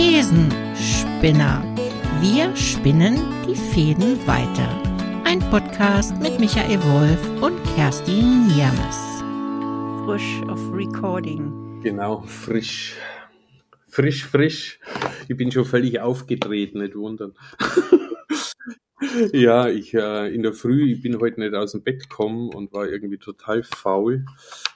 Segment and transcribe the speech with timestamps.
[0.00, 1.62] Thesenspinner.
[2.22, 4.82] Wir spinnen die Fäden weiter.
[5.24, 9.22] Ein Podcast mit Michael Wolf und Kerstin Niermes.
[10.06, 11.82] Frisch auf Recording.
[11.82, 12.94] Genau, frisch.
[13.88, 14.80] Frisch, frisch.
[15.28, 17.34] Ich bin schon völlig aufgedreht, nicht wundern.
[19.32, 22.72] Ja, ich äh, in der Früh, ich bin heute nicht aus dem Bett gekommen und
[22.72, 24.26] war irgendwie total faul.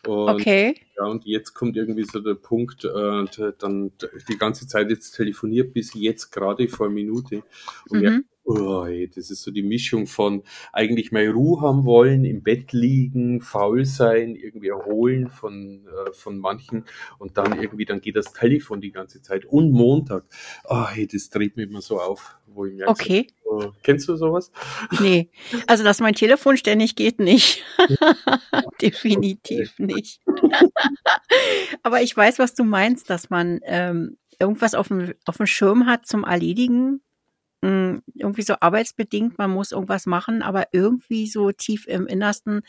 [0.07, 0.77] Und, okay.
[0.97, 3.93] Ja, und jetzt kommt irgendwie so der Punkt, äh, dann
[4.29, 7.43] die ganze Zeit jetzt telefoniert bis jetzt gerade vor einer Minute.
[7.89, 8.05] Und mhm.
[8.05, 12.43] ja, oh, ey, das ist so die Mischung von eigentlich mal Ruhe haben wollen, im
[12.43, 16.85] Bett liegen, faul sein, irgendwie erholen von, äh, von manchen
[17.19, 19.45] und dann irgendwie, dann geht das Telefon die ganze Zeit.
[19.47, 20.25] Und Montag,
[20.69, 23.27] oh, ey, das dreht mich immer so auf, wo ich merke, okay.
[23.43, 23.44] so,
[23.83, 24.51] kennst du sowas?
[25.01, 25.31] Nee,
[25.67, 27.65] also dass mein Telefon ständig geht, nicht.
[28.81, 30.21] Definitiv nicht.
[31.83, 35.87] Aber ich weiß, was du meinst, dass man ähm, irgendwas auf dem, auf dem Schirm
[35.87, 37.01] hat zum Erledigen
[37.65, 42.61] hm, irgendwie so arbeitsbedingt, man muss irgendwas machen, aber irgendwie so tief im Innersten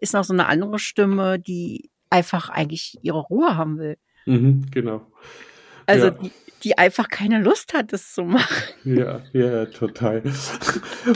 [0.00, 3.96] ist noch so eine andere Stimme, die einfach eigentlich ihre Ruhe haben will.
[4.26, 5.06] Mhm, genau.
[5.86, 6.10] Also ja.
[6.12, 6.30] die,
[6.64, 8.64] die einfach keine Lust hat, das zu machen.
[8.84, 10.22] Ja, ja, total.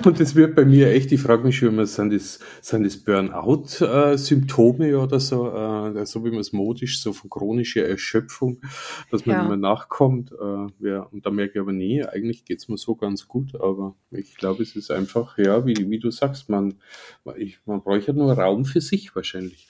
[0.05, 2.98] Und das wird bei mir echt, ich frage mich schon immer, sind das, sind das
[2.98, 8.61] Burnout-Symptome oder so, äh, so wie man es modisch, so von chronischer Erschöpfung,
[9.11, 9.46] dass man ja.
[9.46, 10.33] immer nachkommt.
[10.33, 13.96] Äh, ja, und da merke ich aber, nee, eigentlich geht's mir so ganz gut, aber
[14.11, 16.74] ich glaube, es ist einfach, ja, wie, wie du sagst, man,
[17.36, 19.66] ich, man bräuchte nur Raum für sich wahrscheinlich.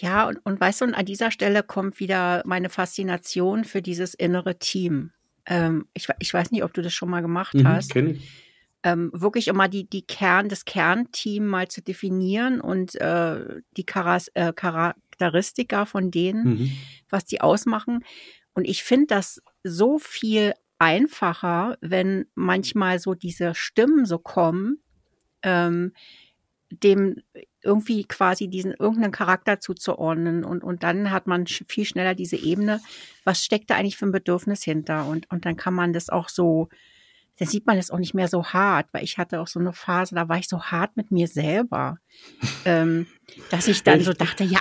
[0.00, 4.14] Ja, und, und weißt du, und an dieser Stelle kommt wieder meine Faszination für dieses
[4.14, 5.10] innere Team.
[5.46, 7.90] Ähm, ich, ich weiß nicht, ob du das schon mal gemacht mhm, hast.
[7.90, 8.30] Kenn ich.
[8.84, 14.28] Ähm, wirklich immer die, die Kern, das Kernteam mal zu definieren und äh, die Charas,
[14.34, 16.72] äh, Charakteristika von denen, mhm.
[17.10, 18.04] was die ausmachen.
[18.54, 24.78] Und ich finde das so viel einfacher, wenn manchmal so diese Stimmen so kommen,
[25.42, 25.92] ähm,
[26.70, 27.22] dem
[27.62, 30.44] irgendwie quasi diesen irgendeinen Charakter zuzuordnen.
[30.44, 32.80] Und, und dann hat man viel schneller diese Ebene,
[33.24, 35.06] was steckt da eigentlich für ein Bedürfnis hinter?
[35.06, 36.68] Und, und dann kann man das auch so,
[37.38, 39.72] dann sieht man das auch nicht mehr so hart, weil ich hatte auch so eine
[39.72, 41.98] Phase, da war ich so hart mit mir selber,
[42.64, 43.06] ähm,
[43.50, 44.60] dass ich dann so dachte, ja,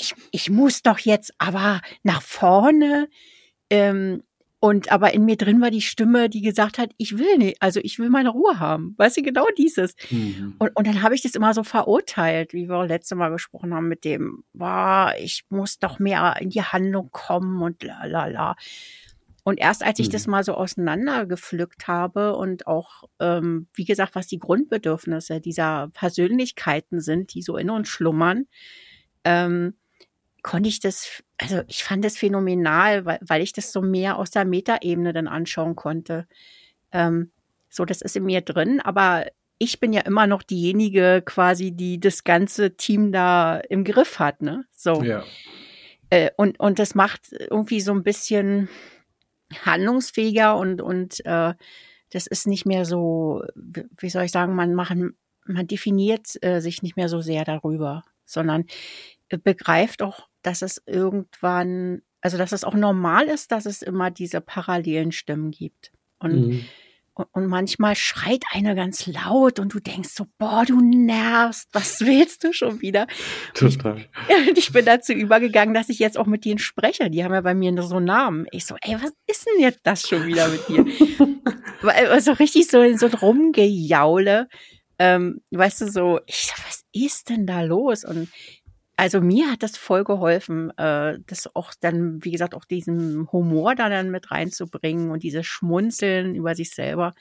[0.00, 3.08] ich, ich muss doch jetzt aber nach vorne,
[3.70, 4.22] ähm,
[4.64, 7.80] und aber in mir drin war die Stimme, die gesagt hat, ich will nicht, also
[7.82, 8.94] ich will meine Ruhe haben.
[8.96, 9.94] Weißt du, genau dieses.
[10.08, 10.54] Mhm.
[10.58, 13.88] Und, und dann habe ich das immer so verurteilt, wie wir letzte Mal gesprochen haben
[13.88, 18.56] mit dem, boah, ich muss doch mehr in die Handlung kommen und la la la.
[19.42, 20.12] Und erst als ich mhm.
[20.12, 27.02] das mal so auseinandergepflückt habe und auch, ähm, wie gesagt, was die Grundbedürfnisse dieser Persönlichkeiten
[27.02, 28.46] sind, die so in uns schlummern,
[29.24, 29.74] ähm,
[30.44, 34.30] konnte ich das, also ich fand das phänomenal, weil, weil ich das so mehr aus
[34.30, 36.28] der Metaebene dann anschauen konnte.
[36.92, 37.32] Ähm,
[37.70, 39.26] so, das ist in mir drin, aber
[39.58, 44.42] ich bin ja immer noch diejenige quasi, die das ganze Team da im Griff hat,
[44.42, 44.66] ne?
[44.70, 45.02] So.
[45.02, 45.24] Ja.
[46.10, 48.68] Äh, und, und das macht irgendwie so ein bisschen
[49.64, 51.54] handlungsfähiger und, und äh,
[52.10, 55.16] das ist nicht mehr so, wie soll ich sagen, man machen,
[55.46, 58.66] man definiert äh, sich nicht mehr so sehr darüber, sondern
[59.28, 64.40] begreift auch dass es irgendwann, also dass es auch normal ist, dass es immer diese
[64.40, 65.90] parallelen Stimmen gibt.
[66.18, 66.64] Und, mhm.
[67.14, 72.00] und, und, manchmal schreit einer ganz laut und du denkst so, boah, du nervst, was
[72.06, 73.06] willst du schon wieder?
[73.54, 74.04] Total.
[74.28, 77.10] Ich, ich, bin dazu übergegangen, dass ich jetzt auch mit denen spreche.
[77.10, 78.46] Die haben ja bei mir so Namen.
[78.52, 80.86] Ich so, ey, was ist denn jetzt das schon wieder mit dir?
[81.88, 84.48] also richtig so, so ein Rumgejaule.
[84.98, 88.04] Ähm, weißt du, so, ich so, was ist denn da los?
[88.04, 88.28] Und
[88.96, 93.74] also mir hat das voll geholfen, äh, das auch dann, wie gesagt, auch diesen Humor
[93.74, 97.12] da dann mit reinzubringen und dieses Schmunzeln über sich selber.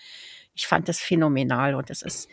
[0.53, 2.29] Ich fand das phänomenal und das ist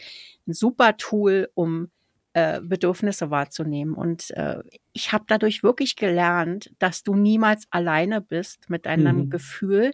[0.46, 1.90] ein super Tool, um
[2.34, 3.94] äh, Bedürfnisse wahrzunehmen.
[3.94, 4.62] Und äh,
[4.92, 9.30] ich habe dadurch wirklich gelernt, dass du niemals alleine bist mit deinem mhm.
[9.30, 9.92] Gefühl.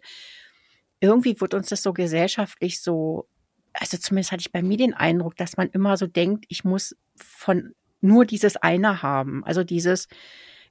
[1.00, 3.28] Irgendwie wird uns das so gesellschaftlich so,
[3.72, 6.96] also zumindest hatte ich bei mir den Eindruck, dass man immer so denkt, ich muss
[7.14, 9.44] von nur dieses eine haben.
[9.44, 10.08] Also dieses,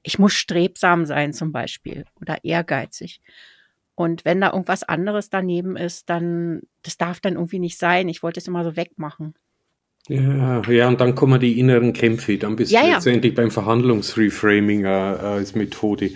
[0.03, 3.21] ich muss strebsam sein zum Beispiel oder ehrgeizig.
[3.95, 8.09] Und wenn da irgendwas anderes daneben ist, dann, das darf dann irgendwie nicht sein.
[8.09, 9.35] Ich wollte es immer so wegmachen.
[10.07, 12.37] Ja, ja, und dann kommen die inneren Kämpfe.
[12.37, 13.41] Dann bist ja, du letztendlich ja.
[13.41, 16.11] beim Verhandlungsreframing äh, als Methode,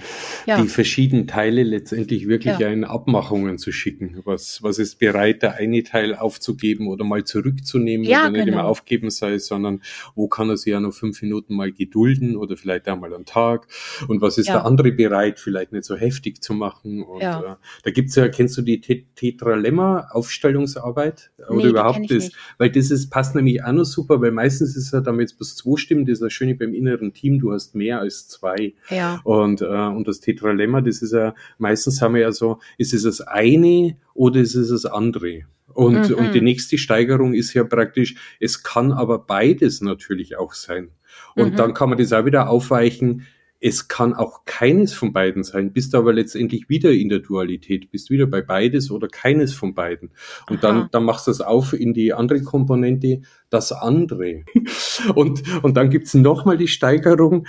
[0.45, 0.61] ja.
[0.61, 4.21] die verschiedenen Teile letztendlich wirklich in Abmachungen zu schicken.
[4.25, 8.59] Was, was ist bereit, der eine Teil aufzugeben oder mal zurückzunehmen ja, oder nicht genau.
[8.59, 9.81] immer aufgeben sei, sondern
[10.13, 13.67] wo kann er sich ja noch fünf Minuten mal gedulden oder vielleicht einmal am Tag?
[14.07, 17.01] Und was ist der andere bereit, vielleicht nicht so heftig zu machen?
[17.01, 21.31] Und äh, da gibt's ja, kennst du die Tetralemma Aufstellungsarbeit?
[21.39, 22.29] Oder nee, überhaupt das?
[22.59, 25.77] Weil das ist, passt nämlich auch noch super, weil meistens ist ja damit bloß zwei
[25.77, 28.73] Stimmen, das ist das Schöne beim inneren Team, du hast mehr als zwei.
[28.89, 29.19] Ja.
[29.23, 33.03] Und, äh, und das Tetralemma, das ist ja, meistens haben wir ja so, ist es
[33.03, 35.43] das eine oder ist es das andere?
[35.73, 36.15] Und, mhm.
[36.15, 40.89] und die nächste Steigerung ist ja praktisch, es kann aber beides natürlich auch sein.
[41.35, 41.55] Und mhm.
[41.57, 43.25] dann kann man das auch wieder aufweichen,
[43.59, 48.09] es kann auch keines von beiden sein, bist aber letztendlich wieder in der Dualität, bist
[48.09, 50.11] wieder bei beides oder keines von beiden.
[50.49, 54.43] Und dann, dann machst du das auf in die andere Komponente, das andere.
[55.15, 57.47] Und, und dann gibt's nochmal die Steigerung,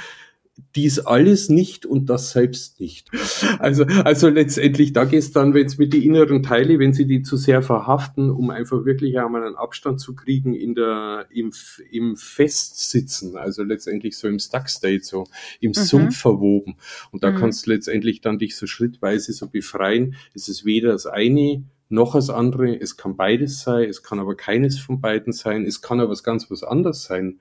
[0.75, 3.11] dies alles nicht und das selbst nicht.
[3.59, 7.23] Also, also letztendlich, da geht's dann, wenn es mit die inneren Teile, wenn sie die
[7.23, 11.53] zu sehr verhaften, um einfach wirklich einmal einen Abstand zu kriegen in der, im,
[11.91, 15.25] im Festsitzen, also letztendlich so im Stuck State, so
[15.61, 15.75] im mhm.
[15.75, 16.77] Sumpf verwoben.
[17.11, 17.37] Und da mhm.
[17.37, 20.15] kannst du letztendlich dann dich so schrittweise so befreien.
[20.35, 22.81] Es ist weder das eine noch das andere.
[22.81, 23.89] Es kann beides sein.
[23.89, 25.67] Es kann aber keines von beiden sein.
[25.67, 27.41] Es kann aber was ganz was anderes sein.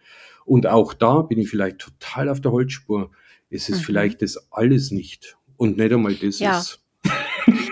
[0.50, 3.12] Und auch da bin ich vielleicht total auf der Holzspur.
[3.51, 3.84] Es ist mhm.
[3.84, 6.57] vielleicht das alles nicht und nicht einmal das ja.
[6.57, 6.81] ist.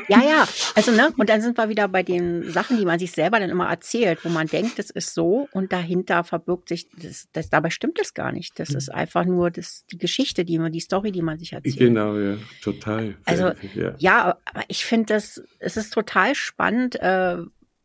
[0.09, 3.11] Ja, ja, also ne, und dann sind wir wieder bei den Sachen, die man sich
[3.11, 7.27] selber dann immer erzählt, wo man denkt, das ist so und dahinter verbirgt sich, das,
[7.33, 8.57] das dabei stimmt es gar nicht.
[8.57, 11.77] Das ist einfach nur das, die Geschichte, die man, die Story, die man sich erzählt.
[11.77, 13.17] Genau, ja, total.
[13.25, 17.39] Also ja, ja aber ich finde das, es ist total spannend, äh,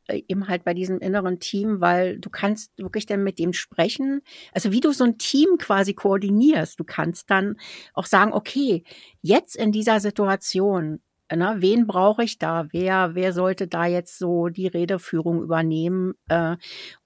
[0.09, 4.23] eben halt bei diesem inneren Team, weil du kannst wirklich dann mit dem sprechen.
[4.53, 6.79] Also wie du so ein Team quasi koordinierst.
[6.79, 7.57] Du kannst dann
[7.95, 8.85] auch sagen, okay,
[9.21, 11.01] jetzt in dieser Situation,
[11.35, 12.67] ne, wen brauche ich da?
[12.73, 16.15] Wer, wer sollte da jetzt so die Redeführung übernehmen?
[16.29, 16.57] Äh,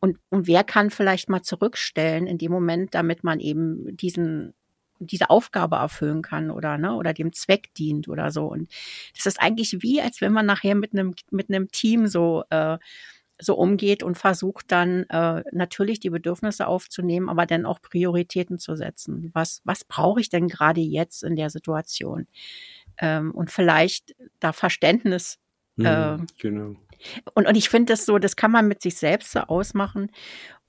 [0.00, 4.54] und, und wer kann vielleicht mal zurückstellen in dem Moment, damit man eben diesen
[4.98, 8.70] diese Aufgabe erfüllen kann oder ne oder dem Zweck dient oder so und
[9.14, 12.78] das ist eigentlich wie als wenn man nachher mit einem mit einem Team so äh,
[13.38, 18.76] so umgeht und versucht dann äh, natürlich die Bedürfnisse aufzunehmen, aber dann auch Prioritäten zu
[18.76, 19.30] setzen.
[19.34, 22.26] Was was brauche ich denn gerade jetzt in der Situation?
[22.98, 25.38] Ähm, und vielleicht da Verständnis.
[25.78, 26.76] Äh, genau.
[27.34, 30.10] Und und ich finde das so, das kann man mit sich selbst so ausmachen.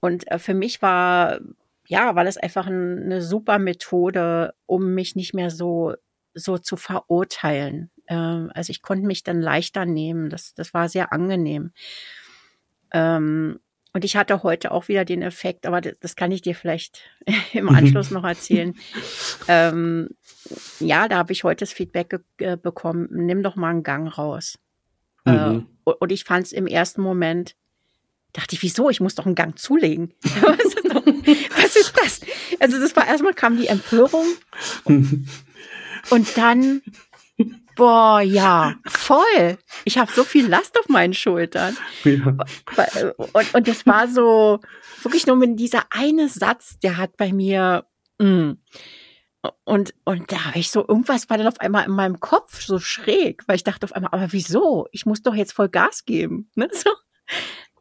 [0.02, 1.40] Und äh, für mich war
[1.88, 5.94] ja, weil es einfach ein, eine super Methode, um mich nicht mehr so,
[6.34, 7.90] so zu verurteilen.
[8.08, 10.30] Ähm, also ich konnte mich dann leichter nehmen.
[10.30, 11.72] Das, das war sehr angenehm.
[12.92, 13.60] Ähm,
[13.94, 17.02] und ich hatte heute auch wieder den Effekt, aber das, das kann ich dir vielleicht
[17.54, 17.76] im mhm.
[17.76, 18.76] Anschluss noch erzählen.
[19.48, 20.10] ähm,
[20.80, 24.60] ja, da habe ich heute das Feedback äh, bekommen, nimm doch mal einen Gang raus.
[25.26, 25.68] Äh, mhm.
[25.86, 27.56] Äh, und ich fand es im ersten Moment,
[28.34, 28.90] dachte ich, wieso?
[28.90, 30.14] Ich muss doch einen Gang zulegen.
[30.24, 32.22] Was ist das?
[32.60, 34.26] Also das war erstmal kam die Empörung
[36.10, 36.82] und dann
[37.78, 39.58] boah, ja, voll.
[39.86, 41.78] Ich habe so viel Last auf meinen Schultern.
[42.04, 42.36] Ja.
[43.16, 44.60] Und, und das war so
[45.04, 47.86] wirklich nur mit dieser eine Satz, der hat bei mir
[48.18, 48.52] mm.
[49.64, 52.80] und und da habe ich so irgendwas war dann auf einmal in meinem Kopf so
[52.80, 54.88] schräg, weil ich dachte auf einmal, aber wieso?
[54.92, 56.68] Ich muss doch jetzt voll Gas geben, ne?
[56.74, 56.90] So.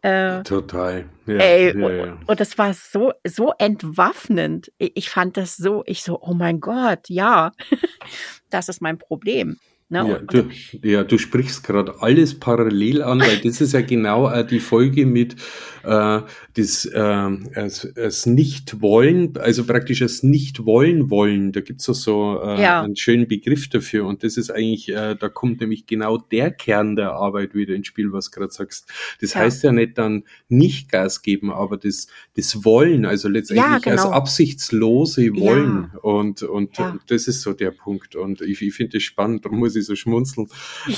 [0.02, 1.04] Äh, Total.
[1.26, 2.02] Ja, ey, ja, ja.
[2.04, 4.72] Und, und das war so, so entwaffnend.
[4.78, 7.52] Ich fand das so, ich so, oh mein Gott, ja,
[8.50, 9.58] das ist mein Problem.
[9.88, 9.98] Ne?
[9.98, 10.48] Ja, du,
[10.82, 15.06] ja, du sprichst gerade alles parallel an, weil das ist ja genau äh, die Folge
[15.06, 15.36] mit
[15.84, 16.22] äh,
[16.54, 21.52] das äh, es, es nicht wollen, also praktisch das nicht wollen wollen.
[21.52, 22.82] Da gibt's es so äh, ja.
[22.82, 26.96] einen schönen Begriff dafür und das ist eigentlich, äh, da kommt nämlich genau der Kern
[26.96, 28.92] der Arbeit wieder ins Spiel, was du gerade sagst.
[29.20, 29.40] Das ja.
[29.40, 34.02] heißt ja nicht dann nicht Gas geben, aber das das Wollen, also letztendlich ja, genau.
[34.02, 38.98] als absichtslose Wollen und und, und das ist so der Punkt und ich, ich finde
[38.98, 40.48] das spannend, darum muss ich so schmunzeln,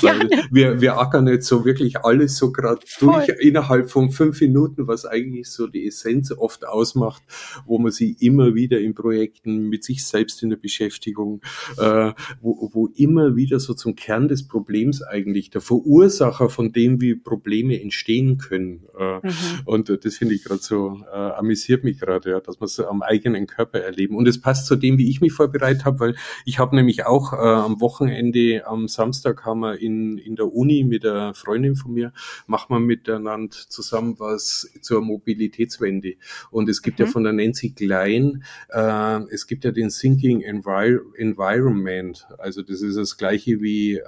[0.01, 4.59] weil wir wir ackern jetzt so wirklich alles so gerade durch innerhalb von fünf Minuten
[4.59, 7.23] Minuten, was eigentlich so die Essenz oft ausmacht,
[7.65, 11.41] wo man sie immer wieder in Projekten mit sich selbst in der Beschäftigung,
[11.77, 16.99] äh, wo, wo immer wieder so zum Kern des Problems eigentlich der Verursacher von dem,
[17.01, 18.83] wie Probleme entstehen können.
[18.97, 19.31] Äh, mhm.
[19.65, 23.01] Und das finde ich gerade so, äh, amüsiert mich gerade, ja, dass wir es am
[23.01, 24.15] eigenen Körper erleben.
[24.15, 27.33] Und es passt zu dem, wie ich mich vorbereitet habe, weil ich habe nämlich auch
[27.33, 31.93] äh, am Wochenende am Samstag haben wir in, in der Uni mit der Freundin von
[31.93, 32.13] mir,
[32.47, 36.15] machen wir miteinander zusammen was zur Mobilitätswende.
[36.51, 37.05] Und es gibt mhm.
[37.05, 42.27] ja von der Nancy Klein, äh, es gibt ja den Thinking Envir Environment.
[42.37, 44.01] Also das ist das gleiche wie äh,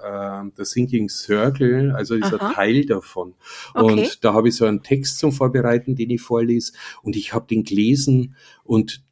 [0.58, 2.54] der Thinking Circle, also dieser Aha.
[2.54, 3.34] Teil davon.
[3.74, 3.94] Okay.
[3.94, 6.74] Und da habe ich so einen Text zum Vorbereiten, den ich vorlese.
[7.02, 9.04] Und ich habe den gelesen und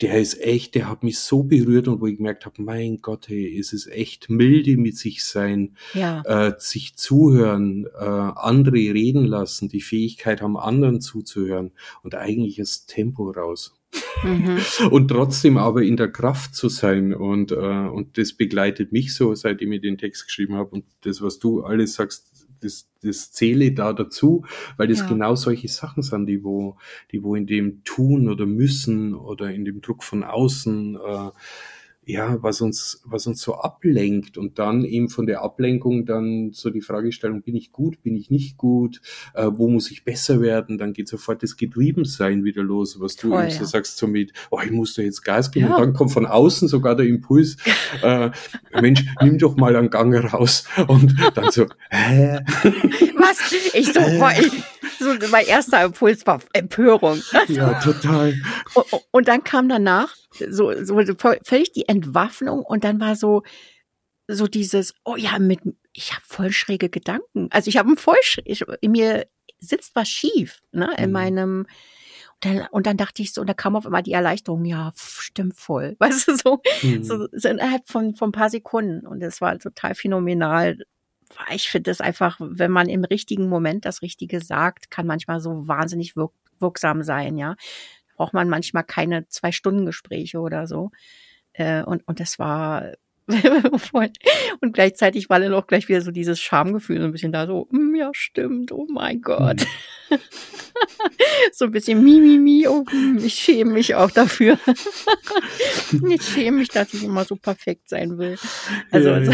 [0.00, 3.28] der ist echt, der hat mich so berührt und wo ich gemerkt habe, mein Gott,
[3.28, 6.22] hey, es ist echt milde mit sich sein, ja.
[6.22, 11.72] äh, sich zuhören, äh, andere reden lassen, die Fähigkeit haben, anderen zuzuhören
[12.02, 13.80] und eigentlich das Tempo raus.
[14.24, 14.58] Mhm.
[14.90, 19.36] Und trotzdem aber in der Kraft zu sein und, äh, und das begleitet mich so,
[19.36, 23.72] seitdem ich den Text geschrieben habe und das, was du alles sagst, das, das zähle
[23.72, 24.44] da dazu,
[24.76, 25.06] weil das ja.
[25.06, 26.76] genau solche Sachen sind, die wo,
[27.12, 31.30] die wo in dem tun oder müssen oder in dem Druck von außen äh,
[32.06, 36.70] ja, was uns, was uns so ablenkt und dann eben von der Ablenkung dann so
[36.70, 39.00] die Fragestellung, bin ich gut, bin ich nicht gut,
[39.34, 43.30] äh, wo muss ich besser werden, dann geht sofort das Getriebensein wieder los, was du
[43.30, 45.76] Voll, eben so sagst, so mit, oh, ich muss da jetzt Gas geben ja.
[45.76, 47.56] und dann kommt von außen sogar der Impuls,
[48.02, 48.30] äh,
[48.80, 52.40] Mensch, nimm doch mal einen Gang raus und dann so, hä?
[53.16, 53.52] Was?
[53.72, 54.40] Ich so, äh.
[54.40, 54.52] ich,
[54.98, 57.20] so mein erster Impuls war Empörung.
[57.48, 58.34] Ja, total.
[58.74, 60.14] Und, und dann kam danach
[60.50, 61.00] so, so
[61.44, 63.42] völlig die Entwaffnung und dann war so,
[64.26, 65.60] so dieses, oh ja, mit,
[65.92, 67.48] ich habe voll schräge Gedanken.
[67.50, 69.26] Also ich habe ein voll schräg, in mir
[69.58, 71.12] sitzt was schief, ne, in mhm.
[71.12, 71.66] meinem,
[72.34, 74.92] und dann, und dann dachte ich so, und da kam auf einmal die Erleichterung, ja,
[74.96, 75.96] stimmt voll.
[76.00, 77.04] Weißt du, so, mhm.
[77.04, 79.06] so, so innerhalb von, von ein paar Sekunden.
[79.06, 80.78] Und das war total phänomenal.
[81.54, 85.66] Ich finde das einfach, wenn man im richtigen Moment das Richtige sagt, kann manchmal so
[85.66, 87.56] wahnsinnig wirk wirksam sein, ja
[88.14, 90.90] braucht man manchmal keine zwei Stunden Gespräche oder so.
[91.52, 92.92] Äh, und, und das war.
[94.60, 97.68] Und gleichzeitig war dann auch gleich wieder so dieses Schamgefühl so ein bisschen da, so,
[97.70, 99.62] mm, ja, stimmt, oh mein Gott.
[100.10, 100.18] Mhm.
[101.52, 104.58] so ein bisschen mi, mi, mi, oh, hm, ich schäme mich auch dafür.
[106.10, 108.36] ich schäme mich, dass ich immer so perfekt sein will.
[108.90, 109.32] Also, ja, ja.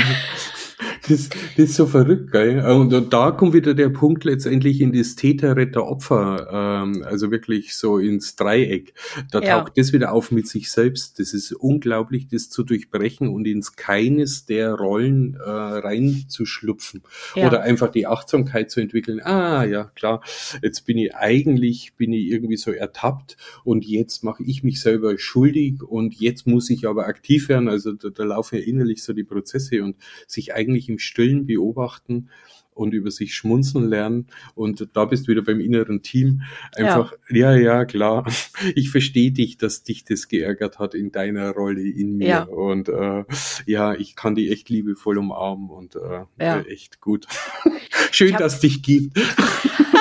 [1.08, 2.60] Das, das ist so verrückt, gell?
[2.60, 7.30] Und, und da kommt wieder der Punkt letztendlich in das Täter, Retter, Opfer, ähm, also
[7.30, 8.94] wirklich so ins Dreieck.
[9.30, 9.58] Da ja.
[9.58, 11.18] taucht das wieder auf mit sich selbst.
[11.18, 17.02] Das ist unglaublich, das zu durchbrechen und ins keines der Rollen äh, reinzuschlupfen.
[17.34, 17.48] Ja.
[17.48, 19.20] Oder einfach die Achtsamkeit zu entwickeln.
[19.22, 20.22] Ah, ja, klar,
[20.62, 25.18] jetzt bin ich eigentlich, bin ich irgendwie so ertappt und jetzt mache ich mich selber
[25.18, 27.68] schuldig und jetzt muss ich aber aktiv werden.
[27.68, 32.28] Also da, da laufen ja innerlich so die Prozesse und sich eigentlich im Stillen beobachten
[32.74, 34.26] und über sich schmunzeln lernen.
[34.54, 36.42] Und da bist du wieder beim inneren Team.
[36.74, 38.26] Einfach, ja, ja, ja klar,
[38.74, 42.28] ich verstehe dich, dass dich das geärgert hat in deiner Rolle in mir.
[42.28, 42.42] Ja.
[42.44, 43.24] Und äh,
[43.66, 46.60] ja, ich kann die echt liebevoll umarmen und äh, ja.
[46.62, 47.26] echt gut.
[48.10, 49.18] Schön, dass es dich gibt.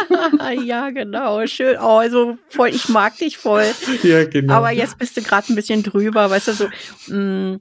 [0.64, 1.46] ja, genau.
[1.48, 1.78] Schön.
[1.80, 3.66] Oh, also voll, ich mag dich voll.
[4.04, 4.54] Ja, genau.
[4.54, 6.68] Aber jetzt bist du gerade ein bisschen drüber, weißt du, so,
[7.08, 7.60] mh, mm,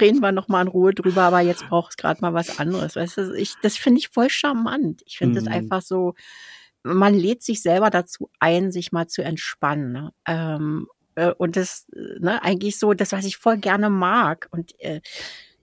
[0.00, 2.96] reden wir noch mal in Ruhe drüber, aber jetzt braucht es gerade mal was anderes.
[2.96, 5.02] Weißt du, ich, das finde ich voll charmant.
[5.06, 5.52] Ich finde es mhm.
[5.52, 6.14] einfach so,
[6.82, 9.92] man lädt sich selber dazu ein, sich mal zu entspannen.
[9.92, 10.12] Ne?
[10.26, 14.48] Ähm, äh, und das, ne, eigentlich so, das, was ich voll gerne mag.
[14.50, 15.00] Und äh,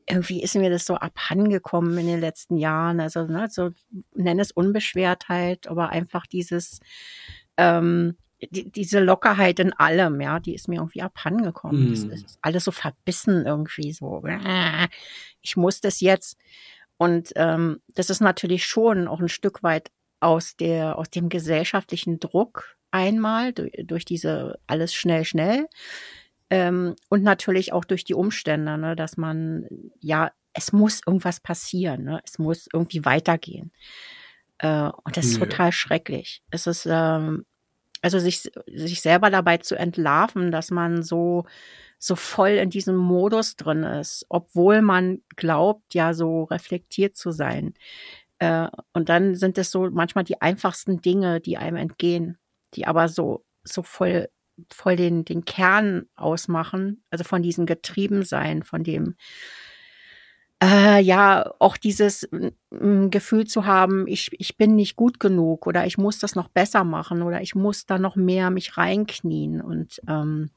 [0.08, 3.00] irgendwie ist mir das so abhandengekommen in den letzten Jahren.
[3.00, 3.72] Also, ne, so
[4.16, 6.80] nenne es Unbeschwertheit, aber einfach dieses,
[7.58, 8.16] ähm,
[8.52, 11.92] die, diese Lockerheit in allem, ja, die ist mir irgendwie abhandengekommen.
[11.92, 12.10] Mm.
[12.10, 14.24] Das ist alles so verbissen irgendwie so.
[15.42, 16.38] Ich muss das jetzt.
[17.00, 19.90] Und ähm, das ist natürlich schon auch ein Stück weit
[20.20, 25.68] aus der, aus dem gesellschaftlichen Druck einmal, durch, durch diese alles schnell, schnell.
[26.50, 29.66] Ähm, und natürlich auch durch die Umstände, ne, dass man,
[30.02, 32.20] ja, es muss irgendwas passieren, ne?
[32.26, 33.72] es muss irgendwie weitergehen.
[34.58, 35.46] Äh, und das ist ja.
[35.46, 36.44] total schrecklich.
[36.52, 37.46] Es ist, ähm,
[38.02, 41.46] also sich, sich selber dabei zu entlarven, dass man so,
[42.00, 47.74] so voll in diesem Modus drin ist, obwohl man glaubt, ja, so reflektiert zu sein.
[48.40, 52.38] Äh, und dann sind es so manchmal die einfachsten Dinge, die einem entgehen,
[52.76, 54.30] die aber so, so voll
[54.72, 59.16] voll den, den Kern ausmachen, also von diesem Getriebensein, von dem,
[60.62, 62.52] äh, ja, auch dieses äh,
[63.10, 66.84] Gefühl zu haben, ich, ich bin nicht gut genug oder ich muss das noch besser
[66.84, 70.50] machen oder ich muss da noch mehr mich reinknien und ähm,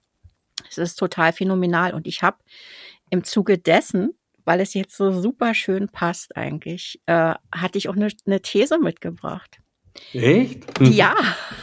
[0.68, 2.38] es ist total phänomenal und ich habe
[3.10, 4.14] im Zuge dessen,
[4.44, 8.78] weil es jetzt so super schön passt eigentlich, äh, hatte ich auch eine, eine These
[8.78, 9.58] mitgebracht.
[10.12, 10.64] Echt?
[10.80, 11.14] Ja,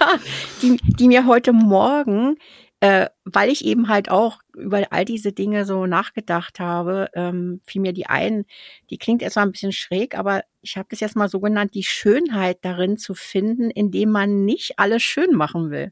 [0.62, 2.38] die, die mir heute Morgen
[2.82, 7.82] äh, weil ich eben halt auch über all diese Dinge so nachgedacht habe, ähm, fiel
[7.82, 8.46] mir die ein,
[8.90, 11.84] die klingt erstmal ein bisschen schräg, aber ich habe das jetzt mal so genannt, die
[11.84, 15.92] Schönheit darin zu finden, indem man nicht alles schön machen will.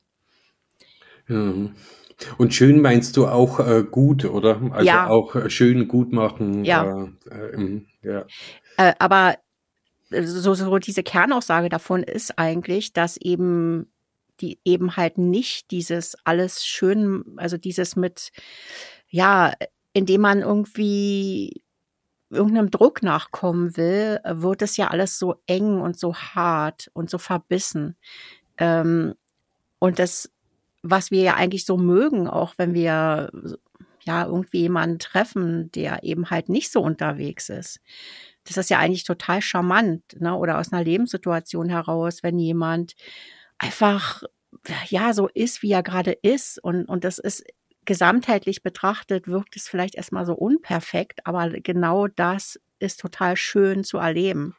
[1.27, 1.69] Ja.
[2.37, 4.61] Und schön meinst du auch äh, gut, oder?
[4.71, 5.07] Also ja.
[5.07, 6.65] auch äh, schön gut machen.
[6.65, 7.07] Ja.
[7.29, 8.25] Äh, äh, ja.
[8.77, 9.35] Äh, aber
[10.09, 13.91] so, so diese Kernaussage davon ist eigentlich, dass eben
[14.39, 18.31] die eben halt nicht dieses alles schön, also dieses mit,
[19.09, 19.53] ja,
[19.93, 21.63] indem man irgendwie
[22.29, 27.17] irgendeinem Druck nachkommen will, wird es ja alles so eng und so hart und so
[27.17, 27.95] verbissen.
[28.57, 29.15] Ähm,
[29.79, 30.29] und das,
[30.89, 33.31] was wir ja eigentlich so mögen, auch wenn wir
[34.05, 37.79] ja irgendwie jemanden treffen, der eben halt nicht so unterwegs ist.
[38.45, 40.35] Das ist ja eigentlich total charmant, ne?
[40.35, 42.95] Oder aus einer Lebenssituation heraus, wenn jemand
[43.57, 44.23] einfach
[44.89, 47.43] ja so ist, wie er gerade ist und und das ist
[47.85, 53.97] gesamtheitlich betrachtet wirkt es vielleicht erstmal so unperfekt, aber genau das ist total schön zu
[53.97, 54.55] erleben.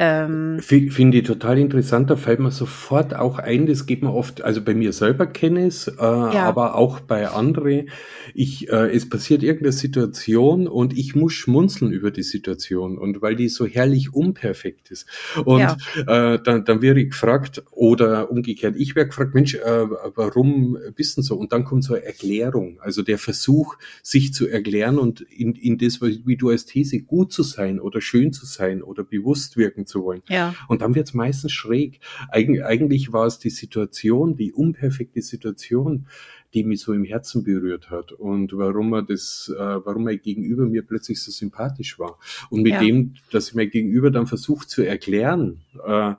[0.00, 4.42] Ähm, Finde ich total interessant, da fällt mir sofort auch ein, das geht mir oft,
[4.42, 6.44] also bei mir selber kenne es, äh, ja.
[6.44, 7.90] aber auch bei anderen.
[8.32, 13.34] Ich, äh, es passiert irgendeine Situation und ich muss schmunzeln über die Situation und weil
[13.34, 15.08] die so herrlich unperfekt ist.
[15.44, 15.76] Und ja.
[16.06, 21.16] äh, dann, dann werde ich gefragt, oder umgekehrt, ich werde gefragt, Mensch, äh, warum bist
[21.16, 21.34] du so?
[21.34, 23.74] Und dann kommt so eine Erklärung, also der Versuch,
[24.04, 28.00] sich zu erklären und in, in das, wie du als These gut zu sein oder
[28.00, 30.22] schön zu sein oder bewusst wirken zu wollen.
[30.28, 30.54] Ja.
[30.68, 32.00] Und dann wird es meistens schräg.
[32.30, 36.06] Eig eigentlich war es die Situation, die unperfekte Situation,
[36.54, 40.66] die mich so im Herzen berührt hat und warum er das, äh, warum er gegenüber
[40.66, 42.18] mir plötzlich so sympathisch war.
[42.48, 42.80] Und mit ja.
[42.80, 46.14] dem, dass ich mir gegenüber dann versucht zu erklären, äh,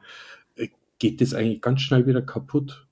[0.99, 2.85] geht das eigentlich ganz schnell wieder kaputt.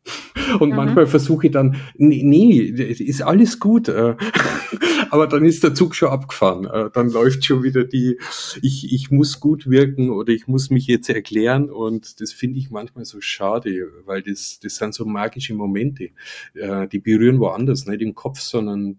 [0.60, 0.76] Und mhm.
[0.76, 3.88] manchmal versuche ich dann, nee, nee, ist alles gut.
[3.88, 4.16] Äh.
[5.10, 6.66] Aber dann ist der Zug schon abgefahren.
[6.66, 8.20] Äh, dann läuft schon wieder die,
[8.62, 11.70] ich, ich muss gut wirken oder ich muss mich jetzt erklären.
[11.70, 16.10] Und das finde ich manchmal so schade, weil das, das sind so magische Momente.
[16.54, 18.98] Äh, die berühren woanders, nicht im Kopf, sondern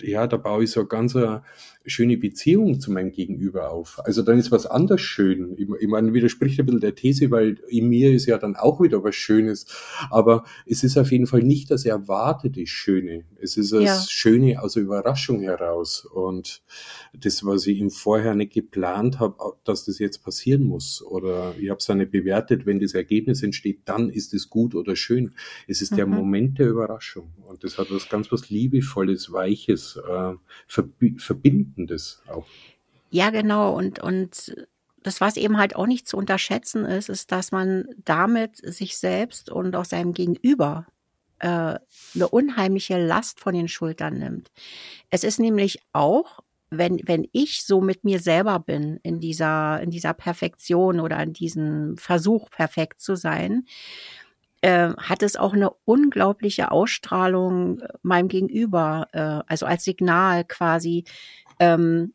[0.00, 1.42] ja, da baue ich so ganz eine
[1.86, 4.00] schöne Beziehung zu meinem Gegenüber auf.
[4.04, 5.54] Also dann ist was anders schön.
[5.56, 8.80] Ich, ich meine, widerspricht ein bisschen der These, weil in mir ist ja dann auch
[8.80, 9.66] wieder was Schönes.
[10.10, 13.24] Aber es ist auf jeden Fall nicht das erwartete Schöne.
[13.40, 14.02] Es ist das ja.
[14.08, 16.04] Schöne aus der Überraschung heraus.
[16.04, 16.62] Und
[17.14, 21.02] das, was ich im Vorher nicht geplant habe, dass das jetzt passieren muss.
[21.02, 24.74] Oder ich habe es dann nicht bewertet, wenn das Ergebnis entsteht, dann ist es gut
[24.74, 25.34] oder schön.
[25.68, 25.96] Es ist mhm.
[25.96, 27.32] der Moment der Überraschung.
[27.46, 30.34] Und das hat was ganz was Liebevolles, Weiches, äh,
[30.66, 31.75] Verbindendes
[32.28, 32.46] auch.
[33.10, 33.76] Ja, genau.
[33.76, 34.54] Und, und
[35.02, 39.50] das, was eben halt auch nicht zu unterschätzen ist, ist, dass man damit sich selbst
[39.50, 40.86] und auch seinem Gegenüber
[41.38, 41.48] äh,
[42.14, 44.50] eine unheimliche Last von den Schultern nimmt.
[45.10, 49.90] Es ist nämlich auch, wenn, wenn ich so mit mir selber bin, in dieser, in
[49.90, 53.66] dieser Perfektion oder in diesem Versuch, perfekt zu sein,
[54.62, 61.04] äh, hat es auch eine unglaubliche Ausstrahlung äh, meinem Gegenüber, äh, also als Signal quasi,
[61.58, 62.14] ähm,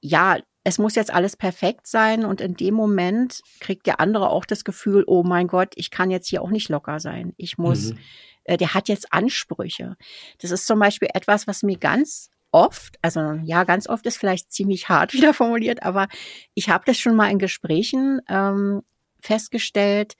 [0.00, 4.44] ja, es muss jetzt alles perfekt sein und in dem Moment kriegt der andere auch
[4.44, 7.34] das Gefühl, oh mein Gott, ich kann jetzt hier auch nicht locker sein.
[7.36, 7.98] Ich muss, mhm.
[8.44, 9.96] äh, der hat jetzt Ansprüche.
[10.40, 14.50] Das ist zum Beispiel etwas, was mir ganz oft, also ja, ganz oft ist vielleicht
[14.50, 16.08] ziemlich hart wieder formuliert, aber
[16.54, 18.82] ich habe das schon mal in Gesprächen ähm,
[19.20, 20.16] festgestellt,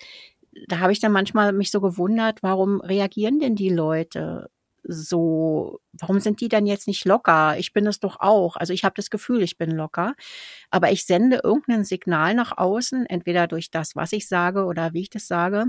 [0.68, 4.48] da habe ich dann manchmal mich so gewundert, warum reagieren denn die Leute
[4.88, 7.58] so, warum sind die dann jetzt nicht locker?
[7.58, 8.56] Ich bin es doch auch.
[8.56, 10.14] Also ich habe das Gefühl, ich bin locker,
[10.70, 15.02] aber ich sende irgendein Signal nach außen, entweder durch das, was ich sage oder wie
[15.02, 15.66] ich das sage,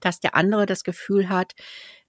[0.00, 1.52] dass der andere das Gefühl hat,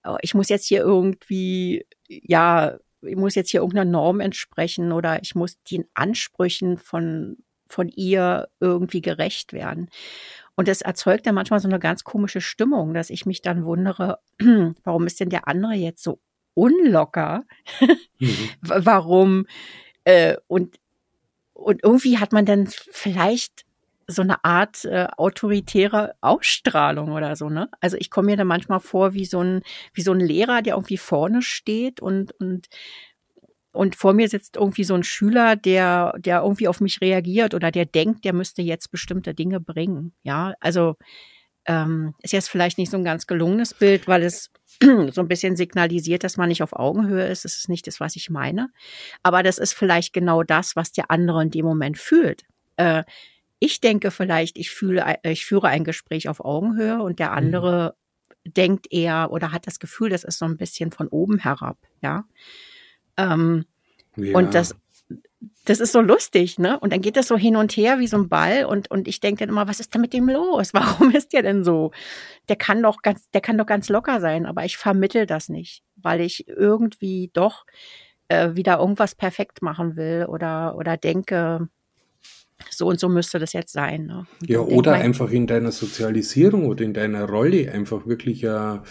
[0.04, 5.22] oh, ich muss jetzt hier irgendwie, ja, ich muss jetzt hier irgendeiner Norm entsprechen oder
[5.22, 7.38] ich muss den Ansprüchen von
[7.74, 9.90] von ihr irgendwie gerecht werden.
[10.56, 14.20] Und das erzeugt dann manchmal so eine ganz komische Stimmung, dass ich mich dann wundere,
[14.84, 16.20] warum ist denn der andere jetzt so
[16.54, 17.44] unlocker?
[18.20, 18.38] Mhm.
[18.62, 19.48] warum?
[20.04, 20.78] Äh, und,
[21.54, 23.66] und irgendwie hat man dann vielleicht
[24.08, 27.70] so eine Art äh, autoritäre Ausstrahlung oder so, ne?
[27.80, 29.62] Also ich komme mir dann manchmal vor wie so ein
[29.94, 32.68] wie so ein Lehrer, der irgendwie vorne steht und und
[33.74, 37.72] und vor mir sitzt irgendwie so ein Schüler, der, der irgendwie auf mich reagiert oder
[37.72, 40.14] der denkt, der müsste jetzt bestimmte Dinge bringen.
[40.22, 40.96] Ja, also
[41.66, 45.56] ähm, ist jetzt vielleicht nicht so ein ganz gelungenes Bild, weil es so ein bisschen
[45.56, 47.46] signalisiert, dass man nicht auf Augenhöhe ist.
[47.46, 48.70] Das ist nicht das, was ich meine.
[49.24, 52.44] Aber das ist vielleicht genau das, was der andere in dem Moment fühlt.
[52.78, 53.04] Äh,
[53.58, 57.38] ich denke vielleicht, ich fühle, ich führe ein Gespräch auf Augenhöhe und der mhm.
[57.38, 57.96] andere
[58.46, 62.26] denkt er oder hat das Gefühl, das ist so ein bisschen von oben herab, ja.
[63.18, 63.66] Ähm,
[64.16, 64.38] ja.
[64.38, 64.76] Und das,
[65.66, 66.80] das ist so lustig, ne?
[66.80, 69.20] Und dann geht das so hin und her wie so ein Ball und, und ich
[69.20, 70.74] denke dann immer, was ist denn mit dem los?
[70.74, 71.92] Warum ist der denn so?
[72.50, 75.84] Der kann doch ganz, der kann doch ganz locker sein, aber ich vermittel das nicht,
[75.96, 77.66] weil ich irgendwie doch
[78.28, 81.70] äh, wieder irgendwas perfekt machen will oder, oder denke,
[82.70, 84.06] so und so müsste das jetzt sein.
[84.06, 84.26] Ne?
[84.46, 88.82] Ja, oder einfach in deiner Sozialisierung oder in deiner Rolle einfach wirklich ein,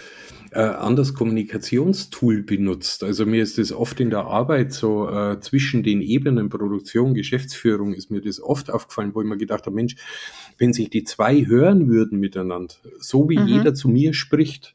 [0.52, 3.02] ein anderes Kommunikationstool benutzt.
[3.02, 7.94] Also mir ist das oft in der Arbeit so äh, zwischen den Ebenen Produktion, Geschäftsführung
[7.94, 9.96] ist mir das oft aufgefallen, wo ich mir gedacht habe, Mensch,
[10.58, 13.46] wenn sich die zwei hören würden miteinander, so wie mhm.
[13.46, 14.74] jeder zu mir spricht,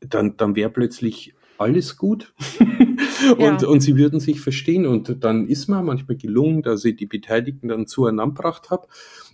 [0.00, 2.32] dann, dann wäre plötzlich alles gut.
[3.38, 3.68] und, ja.
[3.68, 4.86] und sie würden sich verstehen.
[4.86, 8.86] Und dann ist mir manchmal gelungen, dass ich die Beteiligten dann zueinander gebracht habe.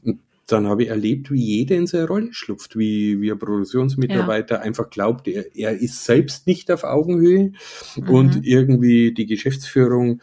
[0.05, 4.57] Und dann habe ich erlebt, wie jeder in seine Rolle schlupft, wie, wie ein Produktionsmitarbeiter
[4.57, 4.61] ja.
[4.63, 7.53] einfach glaubt, er, er ist selbst nicht auf Augenhöhe
[7.97, 8.09] mhm.
[8.09, 10.21] und irgendwie die Geschäftsführung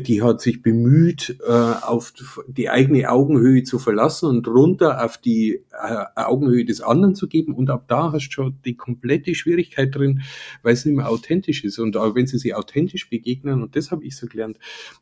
[0.00, 2.14] die hat sich bemüht, äh, auf
[2.46, 7.54] die eigene Augenhöhe zu verlassen und runter auf die äh, Augenhöhe des anderen zu geben.
[7.54, 10.22] Und ab da hast du schon die komplette Schwierigkeit drin,
[10.62, 11.78] weil es nicht mehr authentisch ist.
[11.78, 14.58] Und auch wenn sie sich authentisch begegnen, und das habe ich so gelernt,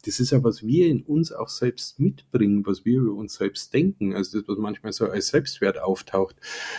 [0.07, 3.73] das ist ja, was wir in uns auch selbst mitbringen, was wir über uns selbst
[3.73, 4.15] denken.
[4.15, 6.35] Also das, was manchmal so als Selbstwert auftaucht,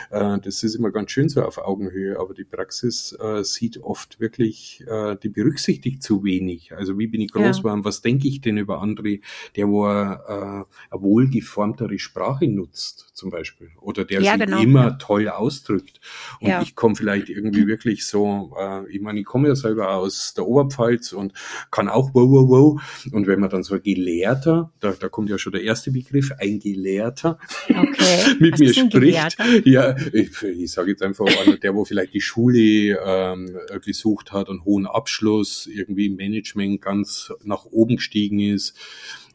[0.09, 4.83] äh, das ist immer ganz schön so auf Augenhöhe, aber die Praxis sieht oft wirklich,
[5.23, 6.73] die berücksichtigt zu wenig.
[6.73, 7.51] Also wie bin ich groß ja.
[7.51, 9.19] geworden, was denke ich denn über andere,
[9.55, 14.61] der wo äh, eine wohlgeformtere Sprache nutzt, zum Beispiel, oder der ja, sich genau.
[14.61, 15.99] immer toll ausdrückt.
[16.39, 16.61] Und ja.
[16.61, 20.47] ich komme vielleicht irgendwie wirklich so, äh, ich meine, ich komme ja selber aus der
[20.47, 21.33] Oberpfalz und
[21.69, 22.81] kann auch wow, wow, wow.
[23.11, 26.31] Und wenn man dann so ein Gelehrter, da, da kommt ja schon der erste Begriff,
[26.39, 27.37] ein Gelehrter,
[27.69, 28.35] okay.
[28.39, 29.37] mit Was mir spricht.
[29.65, 34.49] Ja, ich, ich sage jetzt einfach einer, der, wo vielleicht die Schule ähm, besucht hat
[34.49, 38.77] und hohen Abschluss, irgendwie im Management ganz nach oben gestiegen ist,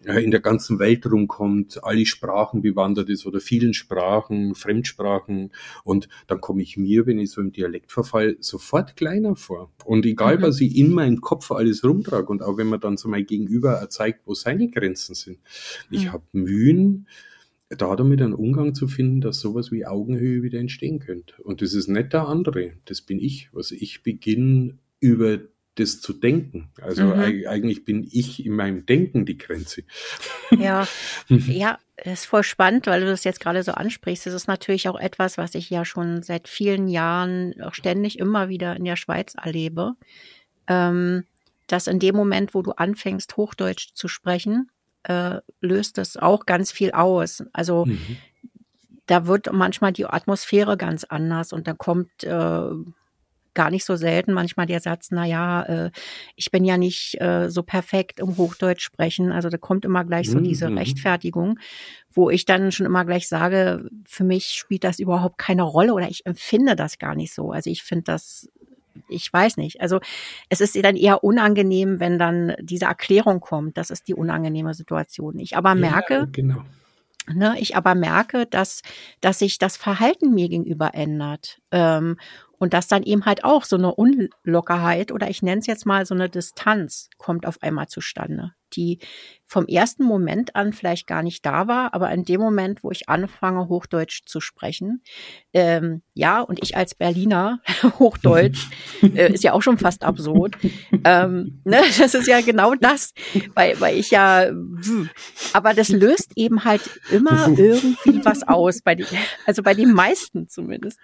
[0.05, 5.53] in der ganzen Welt rumkommt, alle Sprachen bewandert ist oder vielen Sprachen, Fremdsprachen
[5.85, 9.73] und dann komme ich mir, wenn ich so im Dialekt verfall, sofort kleiner vor.
[9.85, 10.43] Und egal, mhm.
[10.43, 13.89] was ich in meinem Kopf alles rumtrage und auch wenn man dann so mein Gegenüber
[13.91, 15.39] zeigt, wo seine Grenzen sind,
[15.91, 15.97] mhm.
[15.97, 17.09] ich habe Mühen,
[17.69, 21.43] da damit einen Umgang zu finden, dass sowas wie Augenhöhe wieder entstehen könnte.
[21.43, 23.51] Und das ist nicht der andere, das bin ich.
[23.53, 25.41] Also ich beginne über
[25.77, 26.71] das zu denken.
[26.81, 27.45] Also mhm.
[27.47, 29.83] eigentlich bin ich in meinem Denken die Grenze.
[30.59, 30.87] Ja,
[31.29, 34.27] ja, das ist voll spannend, weil du das jetzt gerade so ansprichst.
[34.27, 38.49] Das ist natürlich auch etwas, was ich ja schon seit vielen Jahren auch ständig immer
[38.49, 39.95] wieder in der Schweiz erlebe.
[40.69, 41.25] Ähm,
[41.67, 44.71] dass in dem Moment, wo du anfängst, Hochdeutsch zu sprechen,
[45.03, 47.45] äh, löst das auch ganz viel aus.
[47.53, 48.17] Also mhm.
[49.07, 52.71] da wird manchmal die Atmosphäre ganz anders und da kommt äh,
[53.57, 55.91] gar nicht so selten manchmal der Satz, na ja, äh,
[56.37, 59.33] ich bin ja nicht äh, so perfekt im Hochdeutsch sprechen.
[59.33, 60.79] Also da kommt immer gleich so diese mhm.
[60.79, 61.59] Rechtfertigung,
[62.13, 66.09] wo ich dann schon immer gleich sage, für mich spielt das überhaupt keine Rolle oder
[66.09, 67.51] ich empfinde das gar nicht so.
[67.51, 68.49] Also ich finde das
[69.09, 69.81] ich weiß nicht.
[69.83, 70.01] Also
[70.49, 73.77] es ist dann eher unangenehm, wenn dann diese Erklärung kommt.
[73.77, 75.39] Das ist die unangenehme Situation.
[75.39, 76.63] Ich aber merke, ja, genau.
[77.29, 78.83] Ne, ich aber merke, dass,
[79.21, 81.59] dass sich das Verhalten mir gegenüber ändert.
[81.77, 82.17] Ähm,
[82.59, 86.07] und dass dann eben halt auch so eine Unlockerheit oder ich nenne es jetzt mal
[86.07, 88.99] so eine Distanz kommt auf einmal zustande, die
[89.47, 93.09] vom ersten Moment an vielleicht gar nicht da war, aber in dem Moment, wo ich
[93.09, 95.03] anfange, Hochdeutsch zu sprechen,
[95.53, 97.61] ähm, ja, und ich als Berliner,
[97.99, 98.69] Hochdeutsch,
[99.03, 100.57] äh, ist ja auch schon fast absurd.
[101.05, 103.13] Ähm, ne, das ist ja genau das,
[103.55, 104.51] weil, weil ich ja,
[105.53, 109.07] aber das löst eben halt immer irgendwie was aus, bei den,
[109.45, 110.99] also bei den meisten zumindest.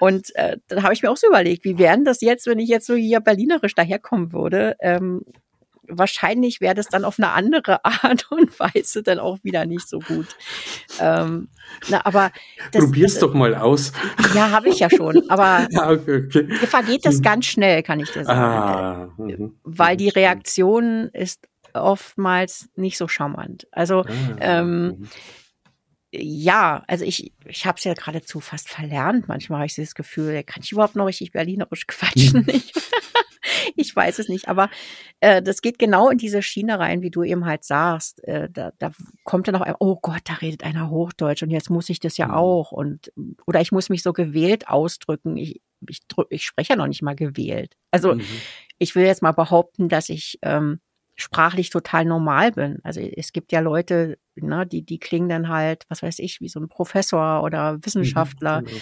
[0.00, 2.68] Und äh, dann habe ich mir auch so überlegt, wie wären das jetzt, wenn ich
[2.68, 4.76] jetzt so hier berlinerisch daherkommen würde?
[4.80, 5.22] Ähm,
[5.88, 9.98] wahrscheinlich wäre das dann auf eine andere Art und Weise dann auch wieder nicht so
[9.98, 10.26] gut.
[11.00, 11.48] Ähm,
[11.88, 12.30] na, aber
[12.72, 13.92] das, Probier's äh, doch mal aus.
[14.34, 15.28] Ja, habe ich ja schon.
[15.28, 16.46] Aber ja, okay, okay.
[16.66, 18.40] vergeht das ganz schnell, kann ich dir sagen.
[18.40, 23.66] Ah, mh, weil die Reaktion ist oftmals nicht so charmant.
[23.70, 25.08] Also ah, ähm, mhm
[26.10, 29.28] ja, also ich, ich habe es ja geradezu fast verlernt.
[29.28, 32.42] Manchmal habe ich das Gefühl, kann ich überhaupt noch richtig berlinerisch quatschen?
[32.42, 32.48] Mhm.
[32.54, 32.72] ich,
[33.76, 34.70] ich weiß es nicht, aber
[35.20, 38.24] äh, das geht genau in diese Schiene rein, wie du eben halt sagst.
[38.24, 38.92] Äh, da, da
[39.24, 42.28] kommt dann auch, oh Gott, da redet einer Hochdeutsch und jetzt muss ich das ja
[42.28, 42.34] mhm.
[42.34, 43.12] auch und
[43.46, 45.36] oder ich muss mich so gewählt ausdrücken.
[45.36, 47.74] Ich, ich, ich spreche ja noch nicht mal gewählt.
[47.90, 48.24] Also mhm.
[48.78, 50.80] ich will jetzt mal behaupten, dass ich ähm,
[51.18, 52.78] sprachlich total normal bin.
[52.84, 56.48] Also es gibt ja Leute, ne, die, die klingen dann halt, was weiß ich, wie
[56.48, 58.60] so ein Professor oder Wissenschaftler.
[58.60, 58.80] Mhm, genau.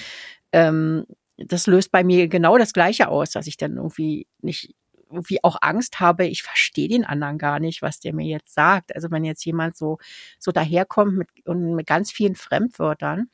[0.53, 1.07] ähm,
[1.39, 4.75] das löst bei mir genau das Gleiche aus, dass ich dann irgendwie nicht
[5.11, 8.95] irgendwie auch Angst habe, ich verstehe den anderen gar nicht, was der mir jetzt sagt.
[8.95, 9.99] Also wenn jetzt jemand so,
[10.39, 13.31] so daherkommt mit, und mit ganz vielen Fremdwörtern,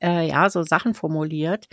[0.00, 1.68] äh, ja, so Sachen formuliert,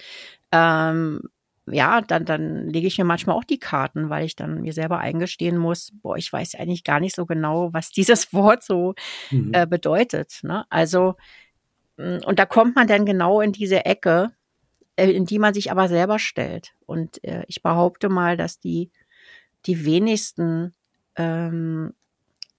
[0.51, 1.21] ähm,
[1.67, 4.99] ja, dann, dann lege ich mir manchmal auch die Karten, weil ich dann mir selber
[4.99, 8.93] eingestehen muss, boah, ich weiß eigentlich gar nicht so genau, was dieses Wort so
[9.31, 9.51] mhm.
[9.53, 10.39] äh, bedeutet.
[10.43, 10.65] Ne?
[10.69, 11.15] Also,
[11.97, 14.31] mm, und da kommt man dann genau in diese Ecke,
[14.95, 16.73] äh, in die man sich aber selber stellt.
[16.85, 18.91] Und äh, ich behaupte mal, dass die,
[19.65, 20.73] die wenigsten
[21.15, 21.93] ähm,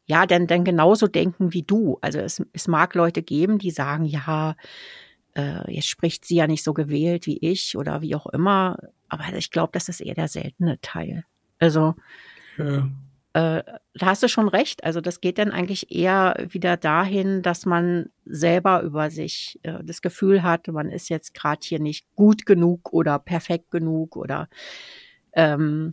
[0.06, 1.98] ja dann, dann genauso denken wie du.
[2.00, 4.56] Also es, es mag Leute geben, die sagen, ja,
[5.36, 8.78] äh, jetzt spricht sie ja nicht so gewählt wie ich oder wie auch immer.
[9.08, 11.24] Aber ich glaube, das ist eher der seltene Teil.
[11.58, 11.94] Also
[12.58, 12.88] ja.
[13.32, 13.62] äh,
[13.94, 14.84] da hast du schon recht.
[14.84, 20.02] Also das geht dann eigentlich eher wieder dahin, dass man selber über sich äh, das
[20.02, 24.48] Gefühl hat, man ist jetzt gerade hier nicht gut genug oder perfekt genug oder
[25.32, 25.92] ähm,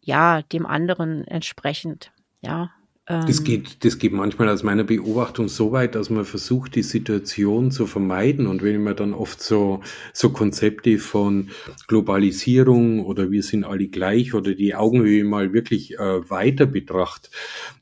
[0.00, 2.12] ja, dem anderen entsprechend.
[2.40, 2.70] Ja,
[3.08, 3.44] das ähm.
[3.44, 7.86] geht, das geht manchmal aus meiner Beobachtung so weit, dass man versucht, die Situation zu
[7.86, 8.46] vermeiden.
[8.46, 9.80] Und wenn man dann oft so,
[10.12, 11.48] so Konzepte von
[11.86, 17.30] Globalisierung oder wir sind alle gleich oder die Augenhöhe mal wirklich äh, weiter betracht,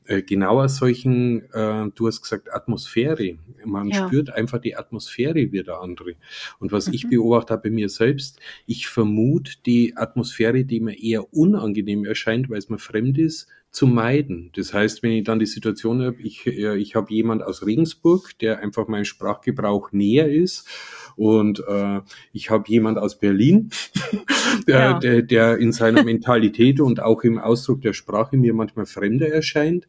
[0.05, 3.37] äh, genau aus solchen, äh, du hast gesagt, Atmosphäre.
[3.65, 4.07] Man ja.
[4.07, 6.13] spürt einfach die Atmosphäre wie der andere.
[6.59, 6.93] Und was mhm.
[6.93, 12.49] ich beobachte habe bei mir selbst, ich vermute die Atmosphäre, die mir eher unangenehm erscheint,
[12.49, 14.49] weil es mir fremd ist, zu meiden.
[14.55, 18.57] Das heißt, wenn ich dann die Situation habe, ich, ich habe jemand aus Regensburg, der
[18.57, 20.67] einfach meinem Sprachgebrauch näher ist
[21.15, 22.01] und äh,
[22.33, 23.69] ich habe jemand aus Berlin,
[24.67, 24.97] der, ja.
[24.97, 29.87] der, der in seiner Mentalität und auch im Ausdruck der Sprache mir manchmal fremder erscheint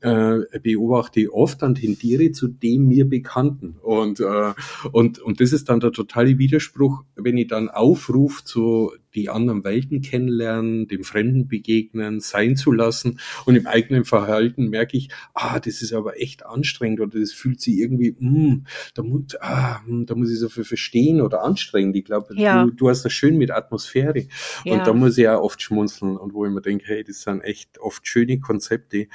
[0.00, 3.76] äh, beobachte oft und tendiere zu dem mir Bekannten.
[3.82, 4.52] Und, äh,
[4.92, 9.64] und, und das ist dann der totale Widerspruch, wenn ich dann aufrufe zu die anderen
[9.64, 13.18] Welten kennenlernen, dem Fremden begegnen, sein zu lassen.
[13.44, 17.60] Und im eigenen Verhalten merke ich, ah, das ist aber echt anstrengend oder das fühlt
[17.60, 21.96] sich irgendwie, mm, da, muss, ah, hm, da muss ich so viel verstehen oder anstrengend.
[21.96, 22.64] Ich glaube, ja.
[22.64, 24.26] du, du hast das schön mit Atmosphäre.
[24.64, 24.74] Ja.
[24.74, 27.40] Und da muss ich ja oft schmunzeln und wo ich mir denke, hey, das sind
[27.42, 29.08] echt oft schöne Konzepte.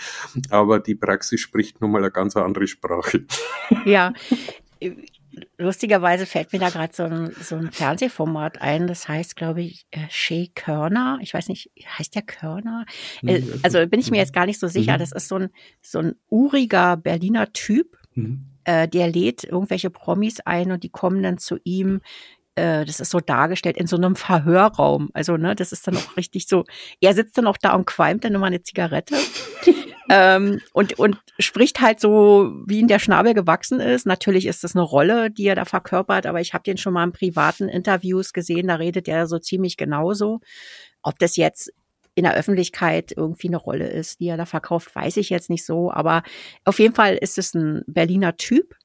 [0.49, 3.25] Aber aber die Praxis spricht nun mal eine ganz andere Sprache.
[3.85, 4.13] Ja,
[5.57, 9.85] lustigerweise fällt mir da gerade so ein, so ein Fernsehformat ein, das heißt, glaube ich,
[9.91, 11.17] äh, Shea Körner.
[11.21, 12.85] Ich weiß nicht, heißt der Körner?
[13.23, 14.93] Äh, also bin ich mir jetzt gar nicht so sicher.
[14.93, 14.99] Mhm.
[14.99, 15.49] Das ist so ein,
[15.81, 17.97] so ein uriger Berliner Typ.
[18.13, 18.45] Mhm.
[18.63, 22.01] Äh, der lädt irgendwelche Promis ein und die kommen dann zu ihm
[22.57, 25.09] das ist so dargestellt in so einem Verhörraum.
[25.13, 26.63] Also, ne, das ist dann auch richtig so.
[27.01, 29.17] Er sitzt dann auch da und qualmt dann immer eine Zigarette
[30.09, 34.05] ähm, und, und spricht halt so, wie ihm der Schnabel gewachsen ist.
[34.05, 37.03] Natürlich ist das eine Rolle, die er da verkörpert, aber ich habe den schon mal
[37.03, 40.39] in privaten Interviews gesehen, da redet er so ziemlich genauso.
[41.01, 41.71] Ob das jetzt
[42.15, 45.65] in der Öffentlichkeit irgendwie eine Rolle ist, die er da verkauft, weiß ich jetzt nicht
[45.65, 45.91] so.
[45.91, 46.23] Aber
[46.63, 48.75] auf jeden Fall ist es ein Berliner Typ.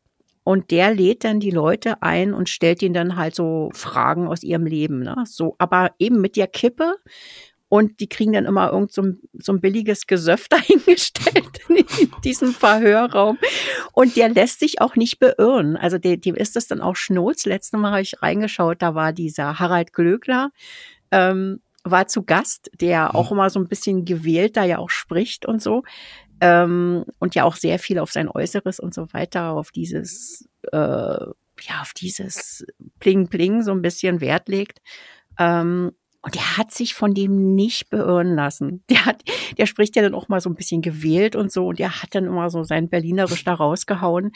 [0.42, 4.42] Und der lädt dann die Leute ein und stellt ihnen dann halt so Fragen aus
[4.42, 5.00] ihrem Leben.
[5.00, 5.22] Ne?
[5.26, 6.96] So, aber eben mit der Kippe,
[7.70, 12.52] und die kriegen dann immer irgend so ein, so ein billiges Gesöff dahingestellt in diesem
[12.52, 13.38] Verhörraum.
[13.92, 15.76] Und der lässt sich auch nicht beirren.
[15.76, 17.46] Also dem, dem ist das dann auch Schnurz.
[17.46, 20.50] Letztes Mal habe ich reingeschaut, da war dieser Harald Glöckler,
[21.12, 23.10] ähm, war zu Gast, der mhm.
[23.14, 25.84] auch immer so ein bisschen gewählt da ja auch spricht und so.
[26.40, 30.76] Ähm, und ja auch sehr viel auf sein Äußeres und so weiter, auf dieses, äh,
[30.76, 32.66] ja, auf dieses
[32.98, 34.80] Pling Pling so ein bisschen Wert legt.
[35.38, 38.84] Ähm, und der hat sich von dem nicht beirren lassen.
[38.90, 39.22] Der hat,
[39.56, 42.14] der spricht ja dann auch mal so ein bisschen gewählt und so und der hat
[42.14, 44.32] dann immer so sein Berlinerisch da rausgehauen.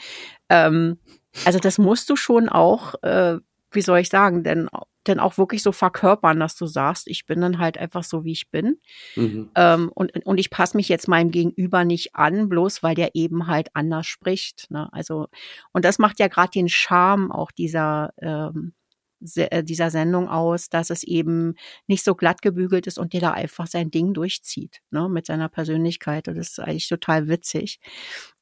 [0.49, 0.97] Ähm,
[1.43, 3.37] also das musst du schon auch, äh,
[3.71, 4.69] wie soll ich sagen, denn,
[5.05, 8.31] denn auch wirklich so verkörpern, dass du sagst, ich bin dann halt einfach so, wie
[8.31, 8.79] ich bin.
[9.15, 9.51] Mhm.
[9.55, 13.47] Ähm, und, und ich passe mich jetzt meinem Gegenüber nicht an, bloß weil der eben
[13.47, 14.71] halt anders spricht.
[14.71, 14.89] Ne?
[14.91, 15.27] Also,
[15.73, 18.84] und das macht ja gerade den Charme auch dieser, ähm, äh,
[19.25, 21.55] dieser Sendung aus, dass es eben
[21.87, 25.49] nicht so glatt gebügelt ist und der da einfach sein Ding durchzieht, ne, mit seiner
[25.49, 26.27] Persönlichkeit.
[26.27, 27.79] Und das ist eigentlich total witzig.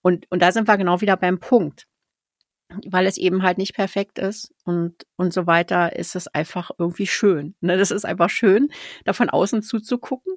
[0.01, 1.87] Und, und da sind wir genau wieder beim Punkt.
[2.87, 7.05] Weil es eben halt nicht perfekt ist und, und so weiter, ist es einfach irgendwie
[7.05, 7.53] schön.
[7.61, 7.77] Ne?
[7.77, 8.69] Das ist einfach schön,
[9.05, 10.33] da von außen zuzugucken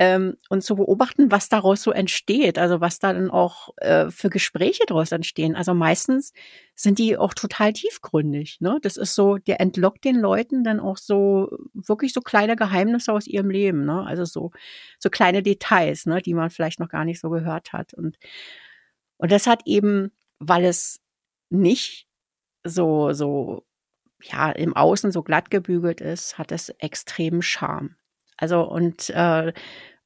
[0.00, 4.84] ähm, und zu beobachten, was daraus so entsteht, also was dann auch äh, für Gespräche
[4.86, 5.54] daraus entstehen.
[5.54, 6.32] Also meistens
[6.74, 8.62] sind die auch total tiefgründig.
[8.62, 8.78] Ne?
[8.80, 13.26] Das ist so, der entlockt den Leuten dann auch so wirklich so kleine Geheimnisse aus
[13.26, 13.84] ihrem Leben.
[13.84, 14.02] Ne?
[14.06, 14.52] Also so
[14.98, 17.92] so kleine Details, ne, die man vielleicht noch gar nicht so gehört hat.
[17.92, 18.16] Und
[19.18, 21.00] und das hat eben, weil es
[21.50, 22.08] nicht
[22.64, 23.66] so so
[24.22, 27.96] ja im Außen so glatt gebügelt ist, hat es extremen Charme.
[28.40, 29.52] Also und äh,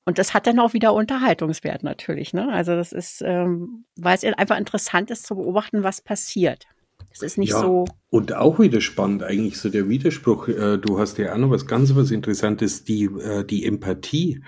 [0.05, 2.35] und das hat dann auch wieder Unterhaltungswert natürlich.
[2.35, 2.53] Ne?
[2.53, 6.67] Also das ist, ähm, weil es einfach interessant ist zu beobachten, was passiert.
[7.11, 7.85] Es ist nicht ja, so.
[8.15, 10.47] Und auch wieder spannend eigentlich so der Widerspruch.
[10.47, 14.41] Äh, du hast ja auch noch was ganz was Interessantes, die, äh, die Empathie.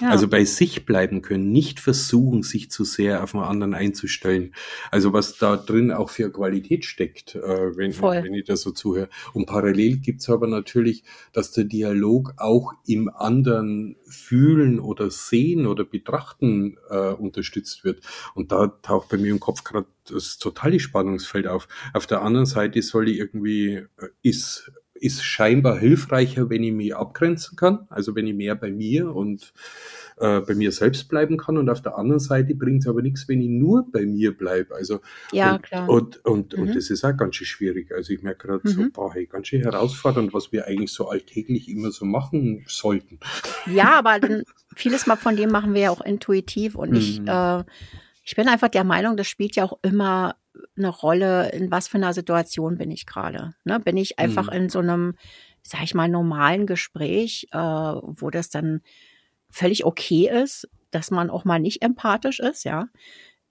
[0.00, 0.08] Ja.
[0.08, 4.56] Also bei sich bleiben können, nicht versuchen, sich zu sehr auf einen anderen einzustellen.
[4.90, 9.08] Also was da drin auch für Qualität steckt, äh, wenn, wenn ich da so zuhöre.
[9.32, 15.84] Und parallel gibt's aber natürlich, dass der Dialog auch im anderen fühlen oder sehen oder
[15.84, 18.00] betrachten äh, unterstützt wird.
[18.34, 21.68] Und da taucht bei mir im Kopf gerade das totale Spannungsfeld auf.
[21.92, 26.94] Auf der anderen Seite soll ich irgendwie, äh, ist, ist scheinbar hilfreicher, wenn ich mich
[26.94, 29.52] abgrenzen kann, also wenn ich mehr bei mir und
[30.18, 31.58] äh, bei mir selbst bleiben kann.
[31.58, 34.74] Und auf der anderen Seite bringt es aber nichts, wenn ich nur bei mir bleibe.
[34.76, 35.00] Also
[35.32, 35.88] ja, und, klar.
[35.88, 36.62] Und, und, mhm.
[36.62, 37.92] und das ist auch ganz schön schwierig.
[37.92, 38.72] Also ich merke gerade mhm.
[38.72, 43.18] so, boah, hey, ganz schön herausfordernd, was wir eigentlich so alltäglich immer so machen sollten.
[43.66, 44.44] Ja, aber dann,
[44.76, 46.96] vieles mal von dem machen wir ja auch intuitiv und mhm.
[46.96, 47.64] ich äh,
[48.24, 50.36] ich bin einfach der Meinung, das spielt ja auch immer
[50.76, 53.54] eine Rolle, in was für einer Situation bin ich gerade.
[53.64, 53.80] Ne?
[53.80, 54.56] Bin ich einfach mhm.
[54.56, 55.14] in so einem,
[55.62, 58.82] sag ich mal, normalen Gespräch, äh, wo das dann
[59.50, 62.88] völlig okay ist, dass man auch mal nicht empathisch ist, ja.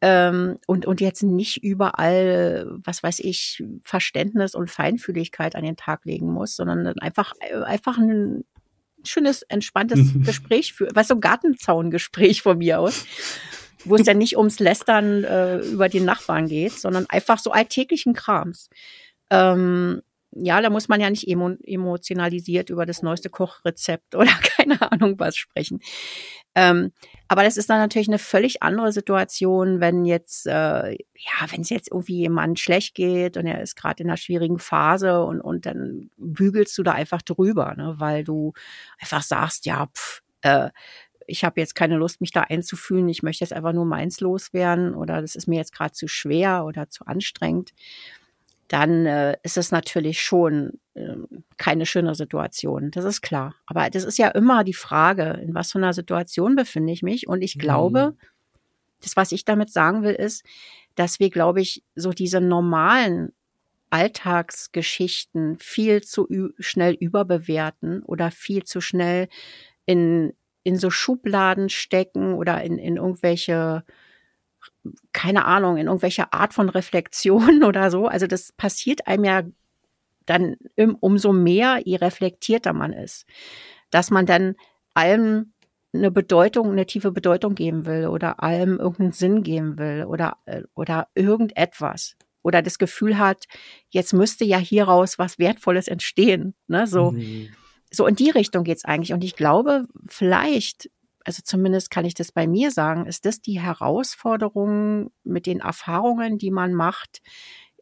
[0.04, 6.06] Ähm, und, und jetzt nicht überall, was weiß ich, Verständnis und Feinfühligkeit an den Tag
[6.06, 7.34] legen muss, sondern einfach,
[7.66, 8.44] einfach ein
[9.04, 13.06] schönes, entspanntes Gespräch für, was so ein Gartenzaungespräch von mir aus
[13.86, 18.14] wo es ja nicht ums Lästern äh, über den Nachbarn geht, sondern einfach so alltäglichen
[18.14, 18.70] Krams.
[19.30, 20.02] Ähm,
[20.34, 25.20] ja, da muss man ja nicht emo emotionalisiert über das neueste Kochrezept oder keine Ahnung
[25.20, 25.82] was sprechen.
[26.54, 26.92] Ähm,
[27.28, 31.70] aber das ist dann natürlich eine völlig andere Situation, wenn jetzt, äh, ja, wenn es
[31.70, 35.66] jetzt irgendwie jemand schlecht geht und er ist gerade in einer schwierigen Phase und, und
[35.66, 38.54] dann bügelst du da einfach drüber, ne, weil du
[39.00, 40.70] einfach sagst, ja, pff, äh,
[41.28, 44.96] ich habe jetzt keine Lust, mich da einzufühlen, ich möchte jetzt einfach nur meins loswerden
[44.96, 47.74] oder das ist mir jetzt gerade zu schwer oder zu anstrengend,
[48.68, 51.16] dann äh, ist es natürlich schon äh,
[51.58, 52.90] keine schöne Situation.
[52.92, 53.56] Das ist klar.
[53.66, 57.28] Aber das ist ja immer die Frage, in was für einer Situation befinde ich mich.
[57.28, 58.28] Und ich glaube, mhm.
[59.02, 60.46] das, was ich damit sagen will, ist,
[60.96, 63.34] dass wir, glaube ich, so diese normalen
[63.90, 69.28] Alltagsgeschichten viel zu schnell überbewerten oder viel zu schnell
[69.86, 73.84] in in so Schubladen stecken oder in, in irgendwelche,
[75.12, 78.08] keine Ahnung, in irgendwelche Art von Reflexion oder so.
[78.08, 79.44] Also das passiert einem ja
[80.26, 80.56] dann
[81.00, 83.26] umso mehr, je reflektierter man ist,
[83.90, 84.56] dass man dann
[84.94, 85.54] allem
[85.94, 90.62] eine Bedeutung, eine tiefe Bedeutung geben will oder allem irgendeinen Sinn geben will oder, äh,
[90.74, 92.16] oder irgendetwas.
[92.44, 93.46] Oder das Gefühl hat,
[93.90, 96.56] jetzt müsste ja hieraus was Wertvolles entstehen.
[96.68, 96.88] Ne?
[96.88, 97.50] So, mhm
[97.92, 99.14] so in die Richtung geht's eigentlich.
[99.14, 100.90] Und ich glaube, vielleicht,
[101.26, 106.38] also zumindest kann ich das bei mir sagen, ist das die Herausforderung mit den Erfahrungen,
[106.38, 107.22] die man macht.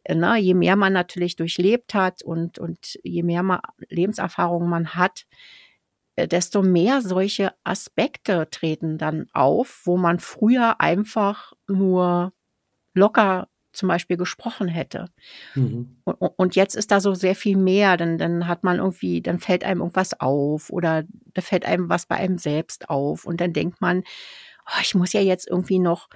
[0.08, 5.26] Na, je mehr man natürlich durchlebt hat und, und je mehr man Lebenserfahrungen man hat,
[6.16, 12.32] äh, desto mehr solche Aspekte treten dann auf, wo man früher einfach nur
[12.94, 15.06] locker zum Beispiel gesprochen hätte.
[15.54, 15.96] Mhm.
[16.04, 19.38] Und, und, jetzt ist da so sehr viel mehr, dann, dann hat man irgendwie, dann
[19.38, 21.04] fällt einem irgendwas auf oder
[21.34, 24.02] da fällt einem was bei einem selbst auf und dann denkt man,
[24.66, 26.08] oh, ich muss ja jetzt irgendwie noch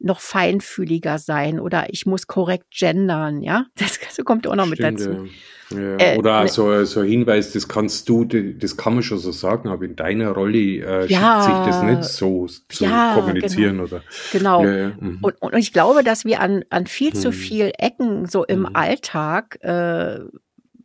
[0.00, 3.66] noch feinfühliger sein oder ich muss korrekt gendern, ja.
[3.76, 5.28] Das, das kommt auch noch Stimmt, mit dazu.
[5.70, 5.96] Ja.
[5.98, 9.32] Äh, oder ne, so, so ein Hinweis, das kannst du, das kann man schon so
[9.32, 13.76] sagen, aber in deiner Rolle äh, ja, schickt sich das nicht so zu ja, kommunizieren
[13.76, 13.84] genau.
[13.84, 14.02] oder.
[14.32, 14.64] Genau.
[14.64, 15.18] Ja, mhm.
[15.20, 17.32] und, und ich glaube, dass wir an, an viel zu mhm.
[17.32, 18.70] viel Ecken so im mhm.
[18.72, 20.20] Alltag äh,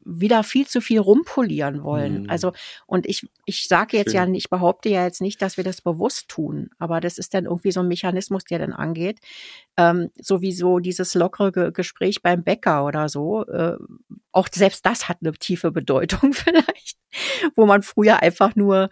[0.06, 2.24] wieder viel zu viel rumpolieren wollen.
[2.24, 2.30] Mhm.
[2.30, 2.54] Also,
[2.86, 4.34] und ich, ich sage jetzt Schön.
[4.34, 7.46] ja, ich behaupte ja jetzt nicht, dass wir das bewusst tun, aber das ist dann
[7.46, 9.20] irgendwie so ein Mechanismus, der dann angeht.
[9.78, 13.46] Ähm, sowieso dieses lockere Ge Gespräch beim Bäcker oder so.
[13.46, 13.78] Äh,
[14.32, 16.98] auch selbst das hat eine tiefe Bedeutung vielleicht,
[17.56, 18.90] wo man früher einfach nur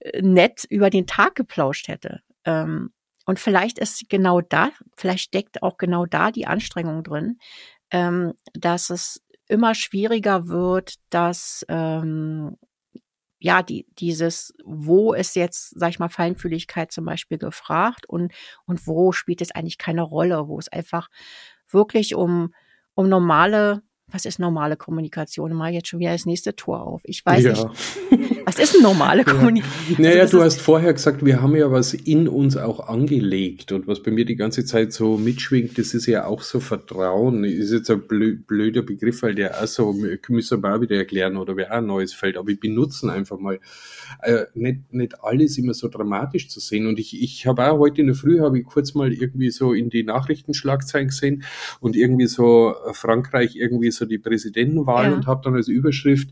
[0.00, 2.20] äh, nett über den Tag geplauscht hätte.
[2.44, 2.90] Ähm,
[3.26, 7.38] und vielleicht ist genau da, vielleicht steckt auch genau da die Anstrengung drin,
[7.90, 9.22] ähm, dass es
[9.54, 12.56] immer schwieriger wird, dass ähm,
[13.38, 18.32] ja, die, dieses, wo ist jetzt, sag ich mal, Feinfühligkeit zum Beispiel gefragt und,
[18.66, 21.08] und wo spielt es eigentlich keine Rolle, wo es einfach
[21.68, 22.54] wirklich um,
[22.94, 25.52] um normale was ist normale Kommunikation?
[25.54, 27.02] Mal jetzt schon wieder das nächste Tor auf.
[27.04, 27.52] Ich weiß ja.
[27.52, 27.66] nicht.
[28.46, 29.96] Was ist normale Kommunikation?
[30.04, 30.10] Ja.
[30.10, 33.88] Naja, also, du hast vorher gesagt, wir haben ja was in uns auch angelegt und
[33.88, 37.44] was bei mir die ganze Zeit so mitschwingt, das ist ja auch so Vertrauen.
[37.44, 39.94] Ist jetzt ein blöder Begriff, weil der auch so,
[40.28, 43.38] müssen wir auch wieder erklären oder wäre auch ein neues Feld, aber ich benutze einfach
[43.38, 43.58] mal.
[44.22, 46.86] Äh, nicht, nicht alles immer so dramatisch zu sehen.
[46.86, 49.72] Und ich, ich habe auch heute in der Früh, habe ich kurz mal irgendwie so
[49.72, 51.44] in die Nachrichtenschlagzeilen gesehen
[51.80, 55.14] und irgendwie so Frankreich irgendwie so die Präsidentenwahl ja.
[55.14, 56.30] und habe dann als Überschrift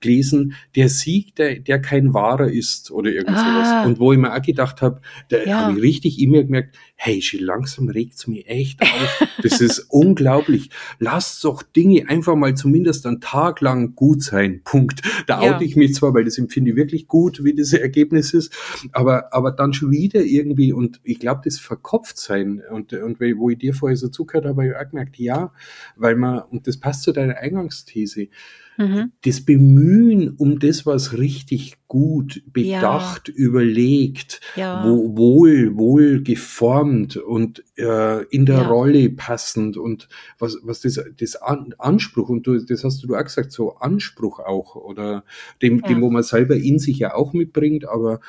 [0.00, 3.68] gelesen, der Sieg, der, der kein wahrer ist oder irgend sowas.
[3.68, 3.84] Ah.
[3.84, 5.60] Und wo ich mir auch gedacht habe, da ja.
[5.60, 9.28] habe ich richtig immer gemerkt, hey, schon langsam regt's mich echt auf.
[9.42, 10.70] Das ist unglaublich.
[10.98, 14.60] Lasst doch Dinge einfach mal zumindest einen Tag lang gut sein.
[14.64, 15.02] Punkt.
[15.26, 15.54] Da ja.
[15.54, 18.52] oute ich mich zwar, weil das empfinde ich wirklich gut, wie das Ergebnis ist,
[18.92, 23.50] aber, aber dann schon wieder irgendwie, und ich glaube, das verkopft sein, und, und wo
[23.50, 25.52] ich dir vorher so zugehört habe, habe ich auch gemerkt, ja,
[25.96, 28.28] weil man, und das passt zu deiner Eingangsthese,
[28.76, 29.12] Mhm.
[29.22, 33.34] Das Bemühen um das, was richtig gut, bedacht, ja.
[33.34, 34.84] überlegt, ja.
[34.84, 38.66] Wo, wohl, wohl geformt und äh, in der ja.
[38.66, 40.08] Rolle passend und
[40.40, 44.40] was, was das, das An Anspruch, und du, das hast du auch gesagt, so Anspruch
[44.40, 45.24] auch, oder
[45.62, 48.20] dem, dem, wo man selber in sich ja auch mitbringt, aber,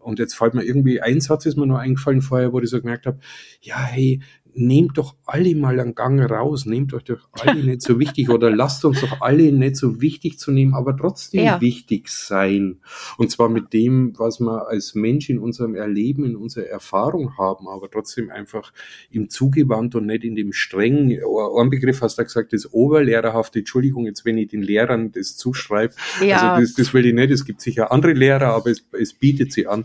[0.00, 2.80] und jetzt fällt mir irgendwie, ein Satz ist mir noch eingefallen vorher, wo ich so
[2.80, 3.20] gemerkt habe,
[3.60, 4.20] ja, hey,
[4.56, 8.50] nehmt doch alle mal einen Gang raus, nehmt euch doch alle nicht so wichtig oder
[8.50, 11.60] lasst uns doch alle nicht so wichtig zu nehmen, aber trotzdem ja.
[11.60, 12.78] wichtig sein.
[13.18, 17.68] Und zwar mit dem, was wir als Mensch in unserem Erleben, in unserer Erfahrung haben,
[17.68, 18.72] aber trotzdem einfach
[19.10, 24.06] im Zugewandt und nicht in dem strengen, ein Begriff hast du gesagt, das Oberlehrerhafte, Entschuldigung,
[24.06, 25.94] jetzt wenn ich den Lehrern das zuschreibe,
[26.24, 26.52] ja.
[26.52, 29.52] also das, das will ich nicht, es gibt sicher andere Lehrer, aber es, es bietet
[29.52, 29.84] sie an.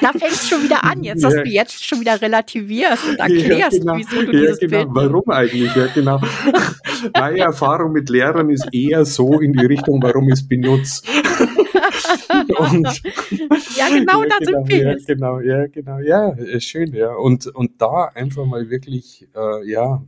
[0.00, 1.42] Da fängt es schon wieder an, jetzt, dass ja.
[1.42, 3.96] du jetzt schon wieder relativierst und erklärst, ja, genau.
[3.96, 4.84] wie so du ja, genau.
[4.84, 5.74] Bild Warum eigentlich?
[5.74, 6.20] Ja, genau.
[7.14, 11.02] Meine Erfahrung mit Lehrern ist eher so in die Richtung, warum ich es benutze.
[12.58, 13.02] und,
[13.76, 17.14] ja, genau, da genau, sind wir ja, Genau, ja, genau, ja, schön, ja.
[17.14, 20.02] Und, und da einfach mal wirklich, äh, ja,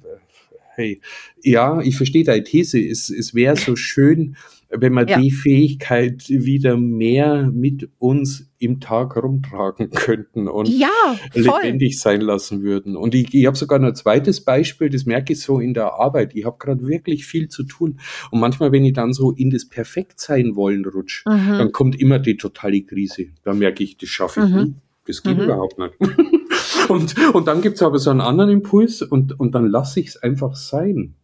[0.75, 1.01] hey,
[1.43, 2.79] ja, ich verstehe deine These.
[2.81, 4.37] Es, es wäre so schön,
[4.71, 5.19] wenn wir ja.
[5.19, 10.89] die Fähigkeit wieder mehr mit uns im Tag rumtragen könnten und ja,
[11.35, 12.97] lebendig sein lassen würden.
[12.97, 15.95] Und ich, ich habe sogar noch ein zweites Beispiel, das merke ich so in der
[15.95, 16.35] Arbeit.
[16.35, 18.01] Ich habe gerade wirklich viel zu tun.
[18.31, 21.59] Und manchmal, wenn ich dann so in das Perfektsein wollen rutsche, mhm.
[21.59, 23.27] dann kommt immer die totale Krise.
[23.43, 24.63] Da merke ich, das schaffe ich mhm.
[24.63, 24.75] nie.
[25.07, 25.45] Das geht mhm.
[25.45, 25.95] überhaupt nicht.
[26.89, 30.17] und, und dann gibt's aber so einen anderen Impuls und, und dann lasse ich es
[30.17, 31.15] einfach sein.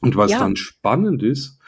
[0.00, 0.38] Und was ja.
[0.38, 1.58] dann spannend ist,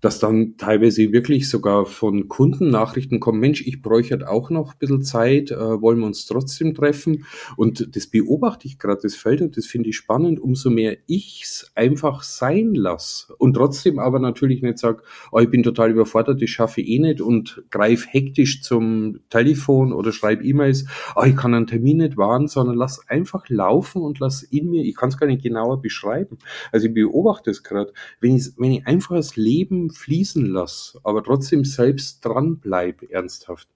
[0.00, 4.74] dass dann teilweise wirklich sogar von Kunden Nachrichten kommen, Mensch, ich bräuchte halt auch noch
[4.74, 7.24] ein bisschen Zeit, äh, wollen wir uns trotzdem treffen?
[7.56, 11.70] Und das beobachte ich gerade, das Feld, und das finde ich spannend, umso mehr ich's
[11.74, 16.50] einfach sein lasse und trotzdem aber natürlich nicht sage, oh, ich bin total überfordert, das
[16.50, 21.54] schaffe ich eh nicht und greif hektisch zum Telefon oder schreibe E-Mails, oh, ich kann
[21.54, 25.16] einen Termin nicht wahren, sondern lass einfach laufen und lass in mir, ich kann es
[25.16, 26.38] gar nicht genauer beschreiben.
[26.70, 31.22] Also ich beobachte es gerade, wenn ich, wenn ich einfach das Leben fließen lasse, aber
[31.22, 33.68] trotzdem selbst dran bleib, ernsthaft,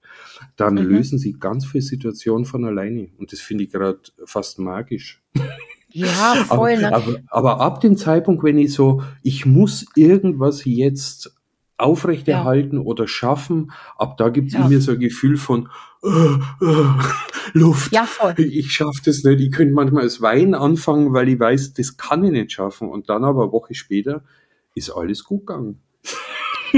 [0.57, 0.83] dann mhm.
[0.83, 3.09] lösen sie ganz viele Situationen von alleine.
[3.19, 5.23] Und das finde ich gerade fast magisch.
[5.89, 6.57] Ja, voll.
[6.57, 6.93] Aber, ne?
[6.93, 11.35] aber, aber, ab dem Zeitpunkt, wenn ich so, ich muss irgendwas jetzt
[11.79, 12.83] aufrechterhalten ja.
[12.83, 14.63] oder schaffen, ab da gibt es ja.
[14.63, 15.69] in mir so ein Gefühl von
[16.03, 16.87] äh, äh,
[17.53, 17.93] Luft.
[17.93, 18.35] Ja, voll.
[18.39, 19.41] Ich schaffe das nicht.
[19.41, 22.89] Ich könnte manchmal als Wein anfangen, weil ich weiß, das kann ich nicht schaffen.
[22.89, 24.23] Und dann aber eine Woche später
[24.75, 25.81] ist alles gut gegangen.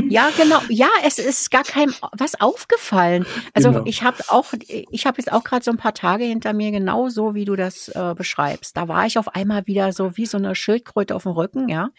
[0.09, 0.61] Ja, genau.
[0.68, 3.26] Ja, es ist gar kein was aufgefallen.
[3.55, 3.84] Also genau.
[3.86, 7.09] ich habe auch, ich habe jetzt auch gerade so ein paar Tage hinter mir, genau
[7.09, 8.76] so wie du das äh, beschreibst.
[8.76, 11.90] Da war ich auf einmal wieder so wie so eine Schildkröte auf dem Rücken, ja.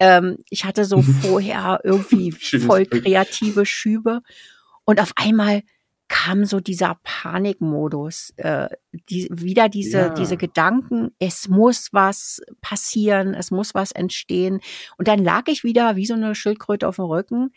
[0.00, 2.32] Ähm, ich hatte so vorher irgendwie
[2.66, 4.22] voll kreative Schübe
[4.84, 5.62] und auf einmal
[6.14, 8.68] kam so dieser Panikmodus, äh,
[9.10, 10.08] die, wieder diese, ja.
[10.10, 14.60] diese Gedanken, es muss was passieren, es muss was entstehen.
[14.96, 17.50] Und dann lag ich wieder wie so eine Schildkröte auf dem Rücken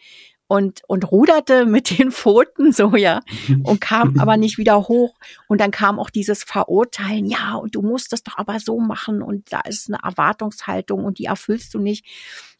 [0.47, 3.19] und, und ruderte mit den Pfoten so, ja,
[3.61, 5.13] und kam aber nicht wieder hoch.
[5.47, 9.21] Und dann kam auch dieses Verurteilen, ja, und du musst das doch aber so machen
[9.21, 12.05] und da ist eine Erwartungshaltung und die erfüllst du nicht.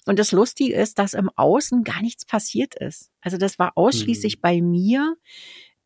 [0.06, 3.10] Und das Lustige ist, dass im Außen gar nichts passiert ist.
[3.20, 4.42] Also das war ausschließlich mhm.
[4.42, 5.16] bei mir.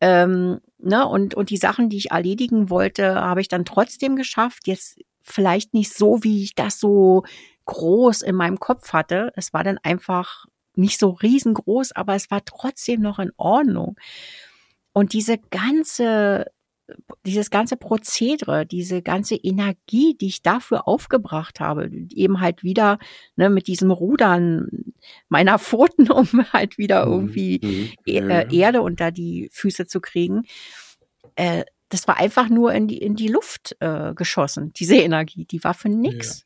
[0.02, 4.68] Ähm, ne, und, und die Sachen, die ich erledigen wollte, habe ich dann trotzdem geschafft.
[4.68, 7.24] Jetzt vielleicht nicht so, wie ich das so
[7.66, 9.32] groß in meinem Kopf hatte.
[9.36, 10.46] Es war dann einfach
[10.76, 13.96] nicht so riesengroß, aber es war trotzdem noch in Ordnung.
[14.94, 16.48] Und diese ganze
[17.26, 23.00] dieses ganze Prozedere, diese ganze Energie, die ich dafür aufgebracht habe, eben halt wieder
[23.36, 24.68] ne, mit diesem Rudern
[25.30, 27.12] meiner Pfoten, um halt wieder mhm.
[27.12, 28.30] irgendwie mhm.
[28.30, 30.44] Äh, Erde unter die Füße zu kriegen,
[31.36, 35.64] äh, das war einfach nur in die, in die Luft äh, geschossen, diese Energie, die
[35.64, 36.46] war für nix.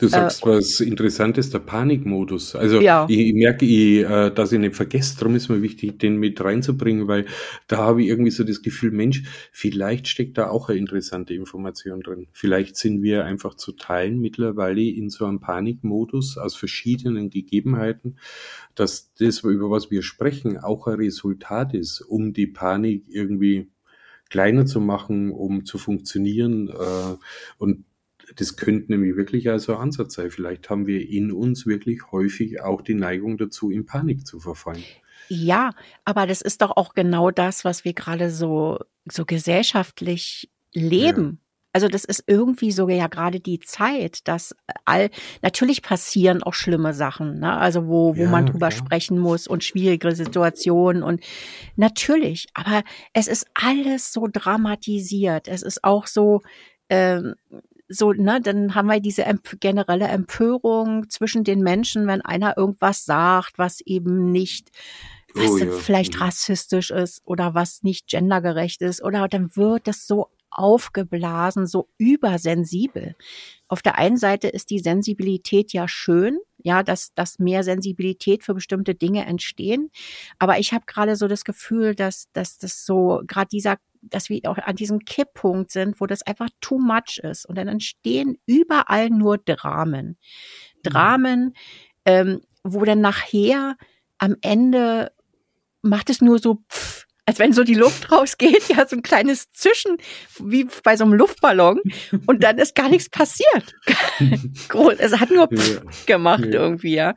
[0.00, 2.56] Du sagst äh, was Interessantes, der Panikmodus.
[2.56, 3.06] Also ja.
[3.08, 6.42] ich, ich, merke, ich, äh, dass ich nicht vergesse, darum ist mir wichtig, den mit
[6.42, 7.26] reinzubringen, weil
[7.68, 12.00] da habe ich irgendwie so das Gefühl, Mensch, vielleicht steckt da auch eine interessante Information
[12.00, 12.28] drin.
[12.32, 18.16] Vielleicht sind wir einfach zu teilen mittlerweile in so einem Panikmodus aus verschiedenen Gegebenheiten,
[18.74, 23.68] dass das, über was wir sprechen, auch ein Resultat ist, um die Panik irgendwie
[24.30, 26.68] kleiner zu machen, um zu funktionieren.
[26.68, 27.16] Äh,
[27.58, 27.84] und
[28.36, 30.30] das könnte nämlich wirklich also ein Ansatz sein.
[30.30, 34.84] Vielleicht haben wir in uns wirklich häufig auch die Neigung dazu, in Panik zu verfallen.
[35.28, 35.70] Ja,
[36.04, 38.78] aber das ist doch auch genau das, was wir gerade so,
[39.10, 41.38] so gesellschaftlich leben.
[41.40, 41.46] Ja.
[41.72, 44.56] Also das ist irgendwie sogar ja gerade die Zeit, dass
[44.86, 45.08] all
[45.40, 47.56] natürlich passieren auch schlimme Sachen, ne?
[47.56, 48.72] Also wo wo ja, man drüber klar.
[48.72, 51.20] sprechen muss und schwierige Situationen und
[51.76, 55.46] natürlich, aber es ist alles so dramatisiert.
[55.46, 56.42] Es ist auch so
[56.88, 57.36] ähm,
[57.90, 59.24] so, ne, dann haben wir diese
[59.58, 64.70] generelle Empörung zwischen den Menschen, wenn einer irgendwas sagt, was eben nicht
[65.34, 65.70] oh, ja.
[65.72, 66.22] vielleicht mhm.
[66.22, 73.14] rassistisch ist oder was nicht gendergerecht ist oder dann wird das so aufgeblasen, so übersensibel.
[73.68, 78.54] Auf der einen Seite ist die Sensibilität ja schön, ja, dass, dass mehr Sensibilität für
[78.54, 79.90] bestimmte Dinge entstehen.
[80.38, 84.40] Aber ich habe gerade so das Gefühl, dass, dass das so, gerade dieser dass wir
[84.44, 87.46] auch an diesem Kipppunkt sind, wo das einfach too much ist.
[87.46, 90.06] Und dann entstehen überall nur Dramen.
[90.08, 90.82] Mhm.
[90.82, 91.54] Dramen,
[92.04, 93.76] ähm, wo dann nachher
[94.18, 95.12] am Ende
[95.82, 99.52] macht es nur so, pff, als wenn so die Luft rausgeht, ja, so ein kleines
[99.52, 99.98] Zischen,
[100.38, 101.80] wie bei so einem Luftballon.
[102.26, 103.74] Und dann ist gar nichts passiert.
[104.98, 107.14] es hat nur pff gemacht irgendwie, ja.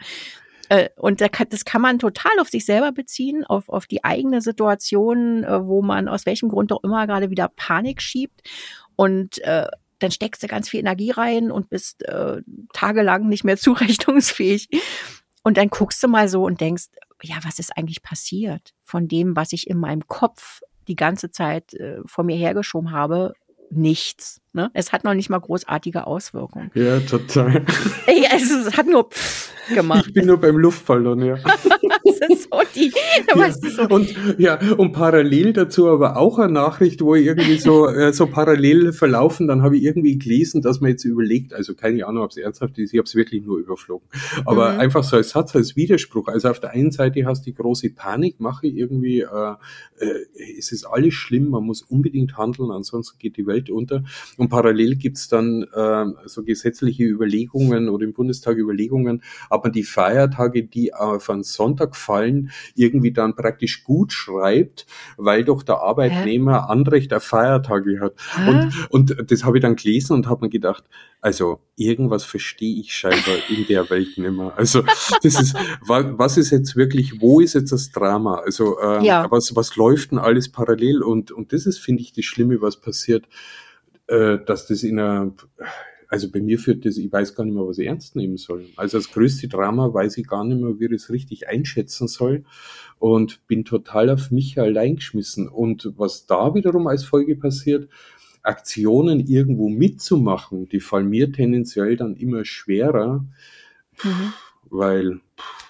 [0.74, 5.44] Äh, und das kann man total auf sich selber beziehen, auf, auf die eigene Situation,
[5.44, 8.42] äh, wo man aus welchem Grund auch immer gerade wieder Panik schiebt.
[8.96, 9.68] Und äh,
[10.00, 12.42] dann steckst du ganz viel Energie rein und bist äh,
[12.74, 14.68] tagelang nicht mehr zurechnungsfähig.
[15.44, 16.86] Und dann guckst du mal so und denkst,
[17.22, 21.76] ja, was ist eigentlich passiert von dem, was ich in meinem Kopf die ganze Zeit
[21.76, 23.34] äh, vor mir hergeschoben habe,
[23.70, 24.42] nichts.
[24.54, 24.72] Ne?
[24.74, 26.72] Es hat noch nicht mal großartige Auswirkungen.
[26.74, 27.66] Ja, total.
[28.08, 29.43] Ja, es hat nur pff
[29.74, 30.06] gemacht.
[30.08, 31.36] Ich bin nur beim Luftballon, ja.
[32.04, 32.92] das ist so die,
[33.36, 33.84] ja, so.
[33.84, 38.28] Und, ja, und parallel dazu aber auch eine Nachricht, wo ich irgendwie so, äh, so
[38.28, 42.32] parallel verlaufen, dann habe ich irgendwie gelesen, dass man jetzt überlegt, also keine Ahnung, ob
[42.32, 44.08] es ernsthaft ist, ich habe es wirklich nur überflogen.
[44.46, 44.80] Aber mhm.
[44.80, 46.28] einfach so als Satz, als Widerspruch.
[46.28, 49.56] Also auf der einen Seite hast du die große Panikmache irgendwie, äh,
[50.00, 54.04] äh, es ist alles schlimm, man muss unbedingt handeln, ansonsten geht die Welt unter.
[54.38, 59.24] Und parallel gibt's dann äh, so gesetzliche Überlegungen oder im Bundestag Überlegungen,
[59.62, 64.86] man die Feiertage, die auf einen Sonntag fallen, irgendwie dann praktisch gut schreibt,
[65.18, 66.72] weil doch der Arbeitnehmer Hä?
[66.72, 68.14] Anrecht auf Feiertage hat.
[68.48, 70.84] Und, und das habe ich dann gelesen und habe mir gedacht,
[71.22, 74.54] also irgendwas verstehe ich scheinbar in der Welt nicht mehr.
[74.56, 74.84] Also
[75.22, 75.56] das ist,
[75.88, 78.42] was ist jetzt wirklich, wo ist jetzt das Drama?
[78.46, 79.30] Also äh, ja.
[79.30, 81.04] was, was läuft denn alles parallel?
[81.04, 83.28] Und, und das ist, finde ich, das Schlimme, was passiert
[84.08, 85.32] äh, dass das in einer,
[86.14, 88.68] also bei mir führt das, ich weiß gar nicht mehr, was ich ernst nehmen soll.
[88.76, 92.44] Also das größte Drama weiß ich gar nicht mehr, wie ich es richtig einschätzen soll
[93.00, 95.48] und bin total auf mich allein geschmissen.
[95.48, 97.90] Und was da wiederum als Folge passiert,
[98.44, 103.26] Aktionen irgendwo mitzumachen, die fallen mir tendenziell dann immer schwerer,
[104.04, 104.34] mhm.
[104.70, 105.20] weil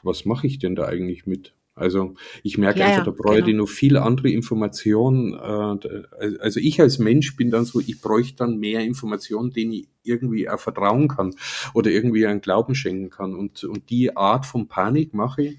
[0.04, 1.54] was mache ich denn da eigentlich mit?
[1.76, 2.14] Also
[2.44, 3.48] ich merke ja, einfach, da brauche genau.
[3.48, 5.34] ich noch viel andere Informationen.
[5.34, 9.88] Äh, also ich als Mensch bin dann so, ich bräuchte dann mehr Informationen, denen ich
[10.04, 11.36] irgendwie auch vertrauen kann
[11.74, 13.34] oder irgendwie einen Glauben schenken kann.
[13.34, 15.58] Und, und die Art von Panik mache ich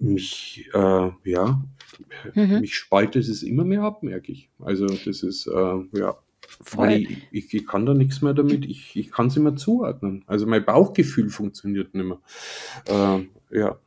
[0.00, 1.62] mich, äh, ja,
[2.34, 2.60] mhm.
[2.60, 4.50] mich spaltet es immer mehr ab, merke ich.
[4.58, 6.16] Also das ist, äh, ja,
[6.60, 6.92] Voll.
[6.92, 10.22] Ich, ich, ich, kann da nichts mehr damit, ich, ich kann es immer zuordnen.
[10.26, 12.20] Also mein Bauchgefühl funktioniert nicht mehr.
[12.88, 13.78] Äh, ja.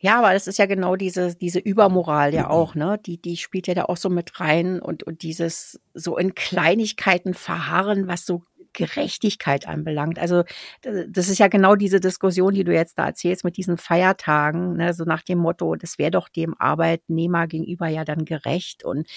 [0.00, 2.98] Ja, aber das ist ja genau diese, diese Übermoral ja auch, ne?
[3.04, 7.34] Die, die spielt ja da auch so mit rein und, und dieses so in Kleinigkeiten
[7.34, 8.42] verharren, was so
[8.72, 10.18] Gerechtigkeit anbelangt.
[10.18, 10.44] Also
[10.82, 14.94] das ist ja genau diese Diskussion, die du jetzt da erzählst mit diesen Feiertagen, ne,
[14.94, 18.84] so nach dem Motto, das wäre doch dem Arbeitnehmer gegenüber ja dann gerecht.
[18.84, 19.08] Und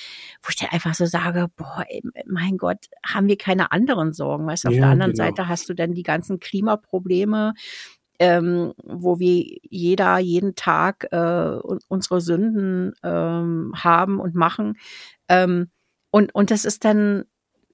[0.41, 1.85] wo ich dann einfach so sage, boah,
[2.25, 4.47] mein Gott, haben wir keine anderen Sorgen.
[4.47, 5.25] Weißt du, auf ja, der anderen genau.
[5.25, 7.53] Seite hast du dann die ganzen Klimaprobleme,
[8.21, 11.57] ähm, wo wir jeder jeden Tag äh,
[11.87, 14.77] unsere Sünden ähm, haben und machen.
[15.27, 15.71] Ähm,
[16.11, 17.25] und, und das ist dann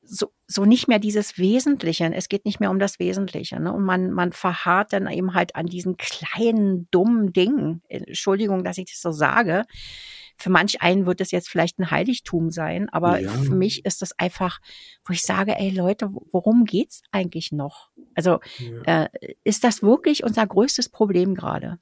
[0.04, 2.10] so, so nicht mehr dieses Wesentliche.
[2.14, 3.60] Es geht nicht mehr um das Wesentliche.
[3.60, 3.74] Ne?
[3.74, 7.82] Und man, man verharrt dann eben halt an diesen kleinen, dummen Dingen.
[7.90, 9.66] Entschuldigung, dass ich das so sage.
[10.38, 13.30] Für manch einen wird es jetzt vielleicht ein Heiligtum sein, aber ja.
[13.30, 14.60] für mich ist das einfach,
[15.06, 17.90] wo ich sage, ey Leute, worum geht's eigentlich noch?
[18.16, 18.40] Also
[18.86, 19.04] ja.
[19.04, 19.10] äh,
[19.44, 21.80] ist das wirklich unser größtes Problem gerade?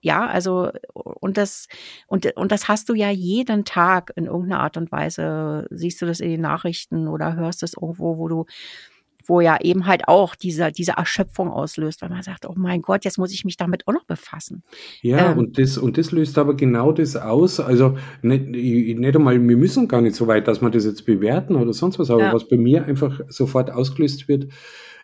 [0.00, 1.66] Ja, also und das
[2.06, 5.66] und und das hast du ja jeden Tag in irgendeiner Art und Weise.
[5.70, 8.44] Siehst du das in den Nachrichten oder hörst es irgendwo, wo du
[9.28, 13.04] wo ja eben halt auch diese, diese Erschöpfung auslöst, weil man sagt, oh mein Gott,
[13.04, 14.62] jetzt muss ich mich damit auch noch befassen.
[15.02, 17.60] Ja, ähm, und das, und das löst aber genau das aus.
[17.60, 21.56] Also nicht, nicht einmal, wir müssen gar nicht so weit, dass wir das jetzt bewerten
[21.56, 22.32] oder sonst was, aber ja.
[22.32, 24.48] was bei mir einfach sofort ausgelöst wird,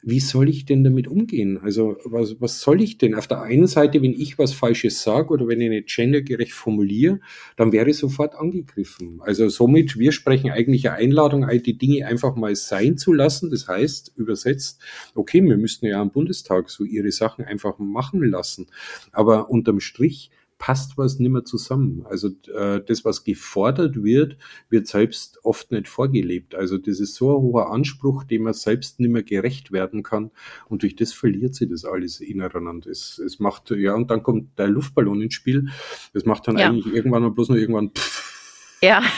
[0.02, 1.58] wie soll ich denn damit umgehen?
[1.62, 3.14] Also was, was soll ich denn?
[3.14, 7.20] Auf der einen Seite, wenn ich was Falsches sage oder wenn ich nicht gendergerecht formuliere,
[7.56, 9.20] dann wäre ich sofort angegriffen.
[9.22, 13.50] Also somit, wir sprechen eigentlich eine Einladung, all die Dinge einfach mal sein zu lassen.
[13.50, 14.82] Das heißt, übersetzt,
[15.14, 18.66] okay, wir müssten ja am Bundestag so ihre Sachen einfach machen lassen.
[19.12, 20.30] Aber unterm Strich,
[20.62, 22.06] passt was nicht mehr zusammen.
[22.08, 24.36] Also äh, das, was gefordert wird,
[24.70, 26.54] wird selbst oft nicht vorgelebt.
[26.54, 30.30] Also das ist so ein hoher Anspruch, dem man selbst nicht mehr gerecht werden kann.
[30.68, 32.88] Und durch das verliert sich das alles ineinander.
[32.88, 35.66] Es, es macht, ja, und dann kommt der Luftballon ins Spiel.
[36.14, 36.68] Das macht dann ja.
[36.68, 37.90] eigentlich irgendwann mal bloß nur irgendwann.
[37.90, 38.78] Pff.
[38.82, 39.02] Ja.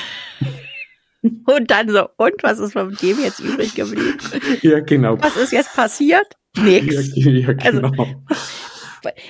[1.23, 4.19] Und dann so, und was ist von dem jetzt übrig geblieben?
[4.61, 5.19] Ja, genau.
[5.23, 6.27] Was ist jetzt passiert?
[6.55, 7.17] Nix.
[7.17, 8.03] Ja, ja also, genau.
[8.03, 8.45] Also,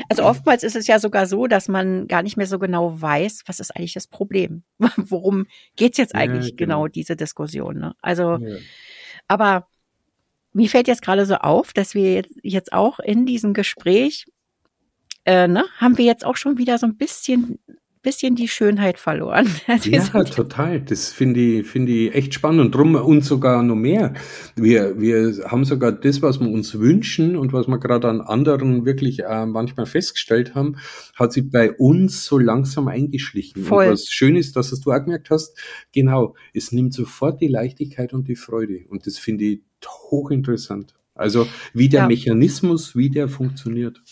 [0.09, 3.43] also oftmals ist es ja sogar so, dass man gar nicht mehr so genau weiß,
[3.47, 4.63] was ist eigentlich das Problem?
[4.97, 5.47] Worum
[5.77, 6.83] geht's jetzt eigentlich ja, genau.
[6.83, 6.89] genau.
[6.89, 7.79] diese Diskussion?
[7.79, 7.95] Ne?
[8.01, 8.57] Also, ja.
[9.29, 9.67] aber
[10.53, 14.25] mir fällt jetzt gerade so auf, dass wir jetzt, jetzt auch in diesem Gespräch,
[15.25, 17.59] äh, ne, haben wir jetzt auch schon wieder so ein bisschen
[18.05, 19.49] bisschen die Schönheit verloren.
[19.83, 20.81] ja, total.
[20.81, 24.15] Das finde ich, finde ich echt spannend und drum und sogar noch mehr.
[24.55, 28.87] Wir, wir haben sogar das, was wir uns wünschen und was wir gerade an anderen
[28.87, 30.77] wirklich äh, manchmal festgestellt haben,
[31.17, 33.65] hat sich bei uns so langsam eingeschlichen.
[33.65, 33.87] Voll.
[33.87, 35.59] Und was schön ist, dass es du auch gemerkt hast,
[35.93, 38.85] genau, es nimmt sofort die Leichtigkeit und die Freude.
[38.89, 39.61] Und das finde ich
[40.11, 40.95] hochinteressant.
[41.15, 42.07] Also wie der ja.
[42.09, 44.03] Mechanismus, wie der funktioniert.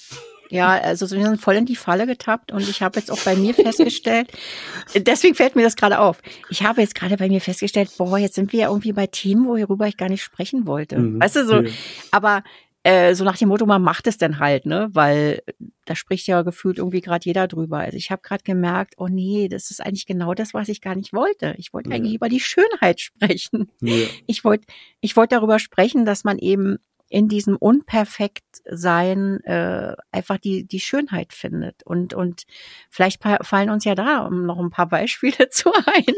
[0.53, 3.35] Ja, also wir sind voll in die Falle getappt und ich habe jetzt auch bei
[3.35, 4.31] mir festgestellt,
[4.95, 6.21] deswegen fällt mir das gerade auf.
[6.51, 9.47] Ich habe jetzt gerade bei mir festgestellt, boah, jetzt sind wir ja irgendwie bei Themen,
[9.47, 10.99] worüber ich gar nicht sprechen wollte.
[10.99, 11.23] Mhm.
[11.23, 11.71] Weißt du so, ja.
[12.11, 12.45] aber
[12.85, 14.91] äh, so nach dem Motto, man macht es dann halt, ne?
[14.93, 15.43] Weil
[15.87, 17.79] da spricht ja gefühlt irgendwie gerade jeder drüber.
[17.79, 20.97] Also ich habe gerade gemerkt, oh nee, das ist eigentlich genau das, was ich gar
[20.97, 21.55] nicht wollte.
[21.57, 21.97] Ich wollte ja.
[21.97, 23.71] eigentlich über die Schönheit sprechen.
[23.81, 24.07] Ja.
[24.27, 24.67] Ich wollte
[25.01, 26.79] ich wollte darüber sprechen, dass man eben
[27.13, 31.83] in diesem Unperfektsein äh, einfach die, die Schönheit findet.
[31.85, 32.45] Und, und
[32.89, 36.15] vielleicht fallen uns ja da noch ein paar Beispiele zu ein.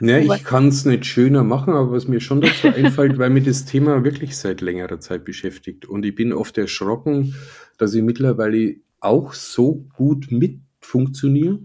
[0.00, 3.42] Ja, ich kann es nicht schöner machen, aber was mir schon dazu einfällt, weil mir
[3.42, 5.84] das Thema wirklich seit längerer Zeit beschäftigt.
[5.84, 7.34] Und ich bin oft erschrocken,
[7.76, 11.60] dass ich mittlerweile auch so gut mit funktioniere,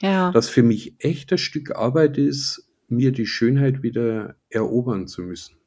[0.00, 0.30] ja.
[0.30, 5.59] dass für mich echt ein Stück Arbeit ist, mir die Schönheit wieder erobern zu müssen.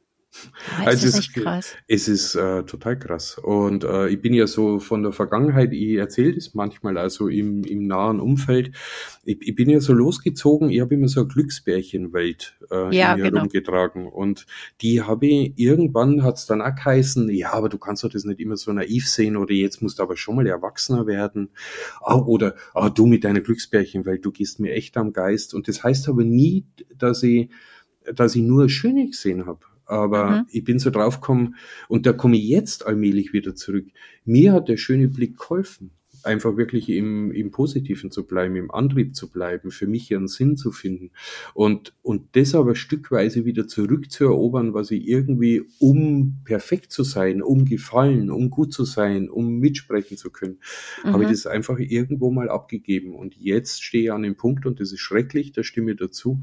[0.79, 1.75] Ja, also es ist, krass.
[1.87, 3.37] es ist äh, total krass.
[3.37, 7.63] Und äh, ich bin ja so von der Vergangenheit, ich erzähle das manchmal, also im,
[7.63, 8.71] im nahen Umfeld.
[9.23, 13.21] Ich, ich bin ja so losgezogen, ich habe immer so eine Glücksbärchenwelt äh, ja, in
[13.21, 13.41] mir genau.
[13.41, 14.07] rumgetragen.
[14.07, 14.45] Und
[14.81, 18.25] die habe ich, irgendwann hat es dann auch geheißen, ja, aber du kannst doch das
[18.25, 21.49] nicht immer so naiv sehen oder jetzt musst du aber schon mal erwachsener werden.
[22.01, 25.53] Ah, oder ah, du mit deiner Glücksbärchenwelt, du gehst mir echt am Geist.
[25.53, 26.65] Und das heißt aber nie,
[26.97, 27.49] dass ich
[28.15, 30.45] dass ich nur Schöne gesehen habe aber mhm.
[30.49, 31.55] ich bin so draufgekommen
[31.87, 33.85] und da komme ich jetzt allmählich wieder zurück.
[34.25, 35.91] Mir hat der schöne Blick geholfen,
[36.23, 40.57] einfach wirklich im, im Positiven zu bleiben, im Antrieb zu bleiben, für mich ihren Sinn
[40.57, 41.11] zu finden
[41.53, 47.65] und, und das aber stückweise wieder zurückzuerobern, was ich irgendwie, um perfekt zu sein, um
[47.65, 50.59] gefallen, um gut zu sein, um mitsprechen zu können,
[51.03, 51.09] mhm.
[51.09, 54.79] habe ich das einfach irgendwo mal abgegeben und jetzt stehe ich an dem Punkt und
[54.79, 56.41] das ist schrecklich, da stimme ich dazu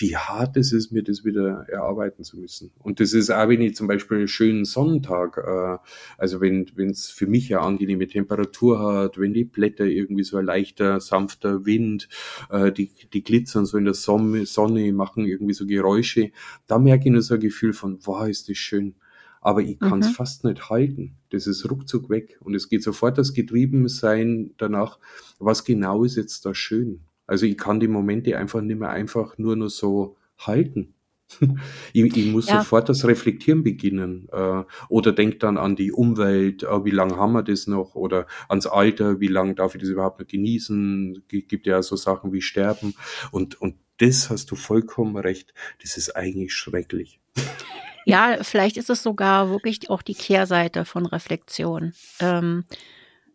[0.00, 2.70] wie hart es ist, mir das wieder erarbeiten zu müssen.
[2.78, 5.78] Und das ist auch, wenn ich zum Beispiel einen schönen Sonnentag, äh,
[6.16, 10.44] also wenn es für mich eine angenehme Temperatur hat, wenn die Blätter irgendwie so ein
[10.44, 12.08] leichter, sanfter Wind,
[12.50, 16.30] äh, die, die glitzern so in der Sonne, Sonne, machen irgendwie so Geräusche,
[16.66, 18.94] da merke ich nur so ein Gefühl von, wow, ist das schön
[19.40, 20.12] aber ich kann es mhm.
[20.14, 21.16] fast nicht halten.
[21.30, 24.98] Das ist ruckzuck weg und es geht sofort das Getriebensein danach,
[25.38, 27.00] was genau ist jetzt da schön?
[27.28, 30.94] Also ich kann die Momente einfach nicht mehr einfach nur nur so halten.
[31.92, 32.58] ich, ich muss ja.
[32.58, 34.28] sofort das Reflektieren beginnen.
[34.32, 37.94] Äh, oder denk dann an die Umwelt, äh, wie lange haben wir das noch?
[37.94, 41.24] Oder ans Alter, wie lange darf ich das überhaupt noch genießen?
[41.28, 42.94] Gibt ja so Sachen wie Sterben.
[43.30, 45.52] Und, und das hast du vollkommen recht,
[45.82, 47.20] das ist eigentlich schrecklich.
[48.04, 51.92] Ja, vielleicht ist es sogar wirklich auch die Kehrseite von Reflexion.
[52.20, 52.64] Ähm,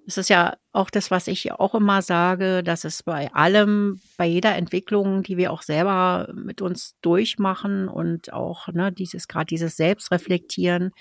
[0.06, 4.26] es ist ja auch das, was ich auch immer sage, dass es bei allem, bei
[4.26, 9.78] jeder Entwicklung, die wir auch selber mit uns durchmachen und auch ne, dieses gerade dieses
[9.78, 10.91] Selbstreflektieren,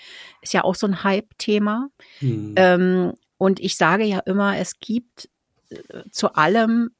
[0.41, 1.89] ist ja auch so ein Hype-Thema.
[2.21, 2.53] Mhm.
[2.55, 5.29] Ähm, und ich sage ja immer, es gibt
[5.69, 6.91] äh, zu allem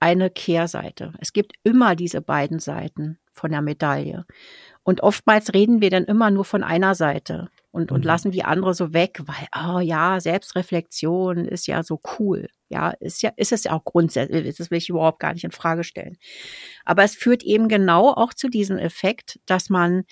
[0.00, 1.12] eine Kehrseite.
[1.18, 4.24] Es gibt immer diese beiden Seiten von der Medaille.
[4.82, 7.96] Und oftmals reden wir dann immer nur von einer Seite und, mhm.
[7.96, 12.48] und lassen die andere so weg, weil, oh ja, Selbstreflexion ist ja so cool.
[12.68, 15.50] Ja, ist ja, ist es ja auch grundsätzlich, das will ich überhaupt gar nicht in
[15.50, 16.16] Frage stellen.
[16.84, 20.04] Aber es führt eben genau auch zu diesem Effekt, dass man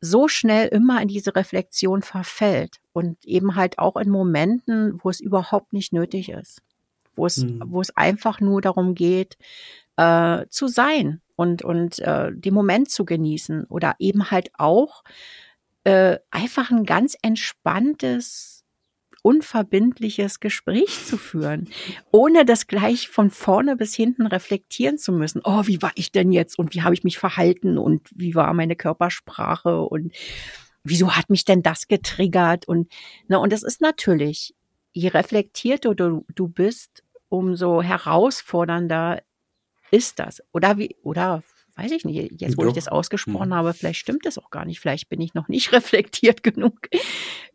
[0.00, 5.20] so schnell immer in diese Reflexion verfällt und eben halt auch in Momenten, wo es
[5.20, 6.62] überhaupt nicht nötig ist,
[7.16, 7.62] wo es, mhm.
[7.66, 9.36] wo es einfach nur darum geht,
[9.96, 15.02] äh, zu sein und, und äh, den Moment zu genießen oder eben halt auch
[15.84, 18.64] äh, einfach ein ganz entspanntes,
[19.22, 21.68] unverbindliches Gespräch zu führen,
[22.10, 25.40] ohne das gleich von vorne bis hinten reflektieren zu müssen.
[25.44, 28.52] Oh, wie war ich denn jetzt und wie habe ich mich verhalten und wie war
[28.54, 30.12] meine Körpersprache und
[30.84, 32.90] wieso hat mich denn das getriggert und
[33.26, 34.54] na und das ist natürlich,
[34.92, 39.22] je reflektierter du, du bist, umso herausfordernder
[39.90, 40.42] ist das.
[40.52, 41.42] Oder wie, oder
[41.78, 42.68] weiß ich nicht, jetzt wo Doch.
[42.68, 43.54] ich das ausgesprochen mhm.
[43.54, 44.80] habe, vielleicht stimmt das auch gar nicht.
[44.80, 46.88] Vielleicht bin ich noch nicht reflektiert genug.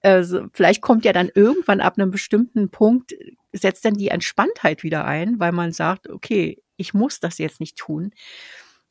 [0.02, 3.14] Also, vielleicht kommt ja dann irgendwann ab einem bestimmten Punkt,
[3.52, 7.78] setzt dann die Entspanntheit wieder ein, weil man sagt, okay, ich muss das jetzt nicht
[7.78, 8.12] tun.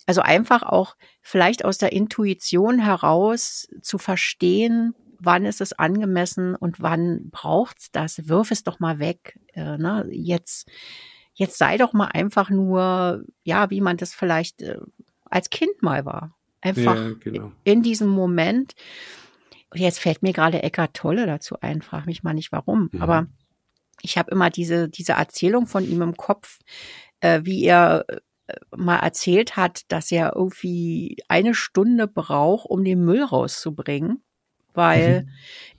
[0.07, 6.81] Also einfach auch vielleicht aus der Intuition heraus zu verstehen, wann ist es angemessen und
[6.81, 8.29] wann braucht's das?
[8.29, 9.39] Wirf es doch mal weg.
[9.55, 10.07] Äh, ne?
[10.11, 10.69] Jetzt,
[11.35, 14.79] jetzt sei doch mal einfach nur, ja, wie man das vielleicht äh,
[15.33, 16.37] als Kind mal war.
[16.61, 17.53] Einfach ja, genau.
[17.65, 18.75] in diesem Moment.
[19.71, 22.91] Und jetzt fällt mir gerade Eckart Tolle dazu ein, frage mich mal nicht warum.
[22.93, 23.03] Mhm.
[23.03, 23.27] Aber
[24.03, 26.59] ich habe immer diese, diese Erzählung von ihm im Kopf,
[27.21, 33.05] äh, wie er äh, mal erzählt hat, dass er irgendwie eine Stunde braucht, um den
[33.05, 34.23] Müll rauszubringen,
[34.75, 35.29] weil mhm.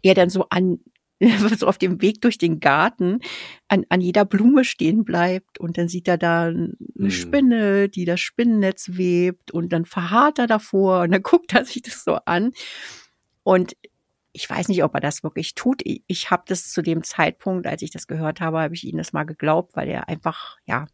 [0.01, 0.79] er dann so an
[1.57, 3.19] so auf dem Weg durch den Garten
[3.67, 7.11] an, an jeder Blume stehen bleibt und dann sieht er da eine hm.
[7.11, 11.81] Spinne, die das Spinnennetz webt und dann verharrt er davor und dann guckt er sich
[11.81, 12.51] das so an
[13.43, 13.73] und
[14.33, 15.81] ich weiß nicht, ob er das wirklich tut.
[15.83, 18.97] Ich, ich habe das zu dem Zeitpunkt, als ich das gehört habe, habe ich ihm
[18.97, 20.87] das mal geglaubt, weil er einfach, ja,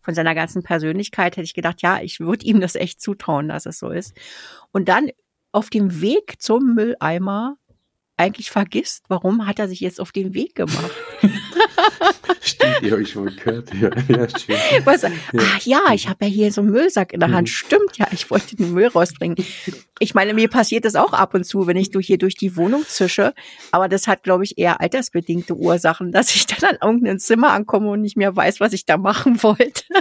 [0.00, 3.66] von seiner ganzen Persönlichkeit hätte ich gedacht, ja, ich würde ihm das echt zutrauen, dass
[3.66, 4.16] es so ist.
[4.72, 5.10] Und dann
[5.52, 7.56] auf dem Weg zum Mülleimer
[8.16, 10.92] eigentlich vergisst, warum hat er sich jetzt auf den Weg gemacht?
[12.40, 13.72] Stimmt, die habe ich schon gehört.
[13.74, 14.56] Ja, ja, schön.
[14.84, 15.10] Was, ja.
[15.38, 17.48] Ach ja, ich habe ja hier so einen Müllsack in der Hand.
[17.48, 17.52] Mhm.
[17.52, 19.36] Stimmt, ja, ich wollte den Müll rausbringen.
[19.98, 22.56] Ich meine, mir passiert das auch ab und zu, wenn ich durch hier durch die
[22.56, 23.34] Wohnung zische.
[23.72, 27.90] Aber das hat, glaube ich, eher altersbedingte Ursachen, dass ich dann an irgendein Zimmer ankomme
[27.90, 29.82] und nicht mehr weiß, was ich da machen wollte.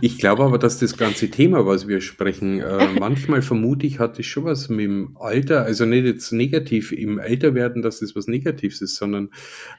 [0.00, 4.18] Ich glaube aber, dass das ganze Thema, was wir sprechen, äh, manchmal vermute ich, hat
[4.18, 8.28] es schon was mit dem Alter, also nicht jetzt negativ im Älterwerden, dass das was
[8.28, 9.30] Negatives ist, sondern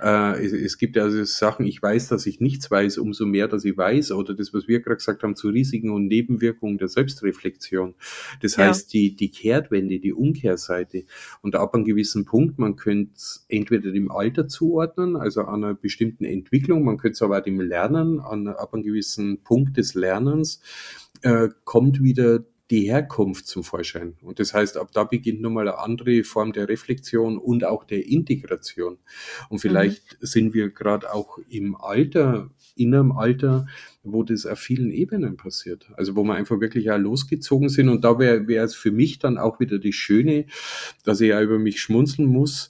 [0.01, 3.47] äh, es, es gibt ja also Sachen, ich weiß, dass ich nichts weiß, umso mehr,
[3.47, 6.87] dass ich weiß, oder das, was wir gerade gesagt haben, zu Risiken und Nebenwirkungen der
[6.87, 7.95] Selbstreflexion.
[8.41, 8.67] Das ja.
[8.67, 11.05] heißt, die, die Kehrtwende, die Umkehrseite.
[11.41, 15.73] Und ab einem gewissen Punkt, man könnte es entweder dem Alter zuordnen, also an einer
[15.73, 19.93] bestimmten Entwicklung, man könnte es aber auch dem Lernen, an, ab einem gewissen Punkt des
[19.93, 20.61] Lernens,
[21.21, 24.15] äh, kommt wieder die Herkunft zum Vorschein.
[24.21, 28.05] Und das heißt, ab da beginnt nochmal eine andere Form der Reflexion und auch der
[28.07, 28.99] Integration.
[29.49, 30.25] Und vielleicht mhm.
[30.25, 33.65] sind wir gerade auch im Alter, in einem Alter,
[34.03, 35.89] wo das auf vielen Ebenen passiert.
[35.95, 37.89] Also wo wir einfach wirklich auch losgezogen sind.
[37.89, 40.45] Und da wäre es für mich dann auch wieder die Schöne,
[41.03, 42.69] dass ich ja über mich schmunzeln muss,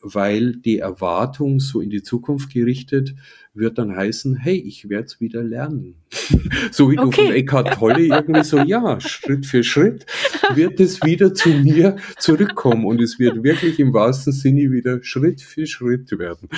[0.00, 3.14] weil die Erwartung so in die Zukunft gerichtet
[3.54, 5.94] wird dann heißen, hey, ich werde es wieder lernen.
[6.70, 7.10] so wie okay.
[7.10, 10.06] du von Eckhart Tolle irgendwie so, ja, Schritt für Schritt
[10.54, 15.40] wird es wieder zu mir zurückkommen und es wird wirklich im wahrsten Sinne wieder Schritt
[15.40, 16.48] für Schritt werden.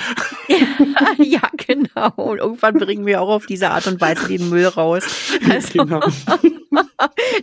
[1.17, 2.13] ja, genau.
[2.15, 5.03] Und irgendwann bringen wir auch auf diese Art und Weise den Müll raus.
[5.49, 6.01] Also, genau.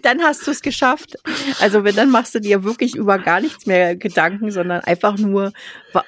[0.02, 1.16] dann hast du es geschafft.
[1.60, 5.52] Also wenn, dann machst du dir wirklich über gar nichts mehr Gedanken, sondern einfach nur,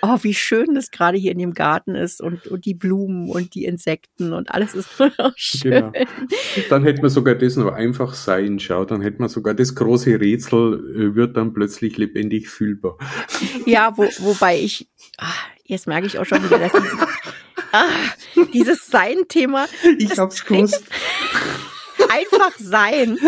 [0.03, 3.55] oh, wie schön das gerade hier in dem Garten ist und, und die Blumen und
[3.55, 5.93] die Insekten und alles ist nur noch schön.
[5.93, 6.07] Genau.
[6.71, 10.19] Dann hätte man sogar das noch einfach sein, schau, dann hätte man sogar das große
[10.21, 12.97] Rätsel äh, wird dann plötzlich lebendig fühlbar.
[13.65, 16.99] Ja, wo, wobei ich, ach, jetzt merke ich auch schon wieder, dass dieses,
[17.73, 18.17] ach,
[18.53, 19.67] dieses Sein-Thema.
[19.99, 20.85] Ich hab's gewusst.
[22.09, 23.19] Einfach sein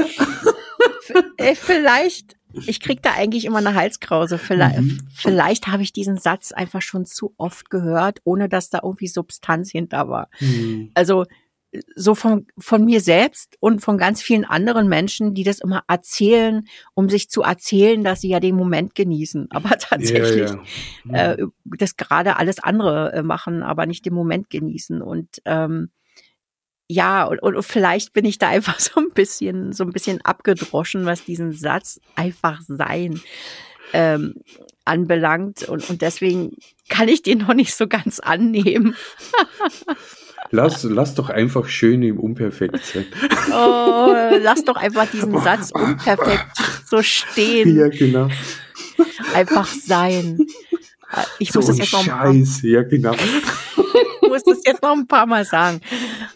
[1.37, 2.37] äh, vielleicht,
[2.67, 4.39] ich krieg da eigentlich immer eine Halskrause.
[4.39, 5.01] Vielleicht, mhm.
[5.15, 9.71] vielleicht habe ich diesen Satz einfach schon zu oft gehört, ohne dass da irgendwie Substanz
[9.71, 10.29] hinter war.
[10.41, 10.91] Mhm.
[10.95, 11.25] Also
[11.95, 16.67] so von, von mir selbst und von ganz vielen anderen Menschen, die das immer erzählen,
[16.95, 19.49] um sich zu erzählen, dass sie ja den Moment genießen.
[19.51, 20.63] Aber tatsächlich ja,
[21.05, 21.33] ja.
[21.33, 25.03] Äh, das gerade alles andere äh, machen, aber nicht den Moment genießen.
[25.03, 25.91] Und ähm,
[26.89, 31.07] ja, und, und vielleicht bin ich da einfach so ein bisschen, so ein bisschen abgedroschen,
[31.07, 33.21] was diesen Satz einfach sein
[33.93, 34.35] ähm,
[34.85, 35.69] anbelangt.
[35.69, 36.57] Und, und deswegen
[36.89, 38.97] kann ich den noch nicht so ganz annehmen.
[40.51, 43.05] Lass, lass doch einfach schön im Unperfekt sein.
[43.51, 46.47] Oh, lass doch einfach diesen Satz unperfekt
[46.87, 47.77] so stehen.
[47.77, 48.29] Ja, genau.
[49.35, 50.39] Einfach sein.
[51.39, 53.15] Ich muss so das jetzt Scheiß, ja, genau.
[54.39, 55.81] Ich muss das jetzt noch ein paar Mal sagen.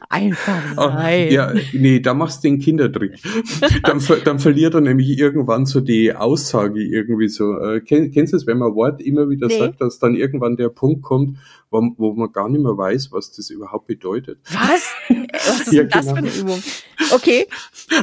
[0.09, 1.31] Einfach sein.
[1.31, 3.13] ja, nee, da machst du den Kindertrick.
[3.83, 7.59] Dann, dann verliert er nämlich irgendwann so die Aussage irgendwie so.
[7.59, 9.59] Äh, kennst du es, wenn man Wort immer wieder nee.
[9.59, 11.39] sagt, dass dann irgendwann der Punkt kommt,
[11.71, 14.39] wo, wo, man gar nicht mehr weiß, was das überhaupt bedeutet.
[14.45, 14.93] Was?
[15.33, 16.13] Was ist ja, denn das genau.
[16.13, 16.63] für eine Übung?
[17.13, 17.47] Okay.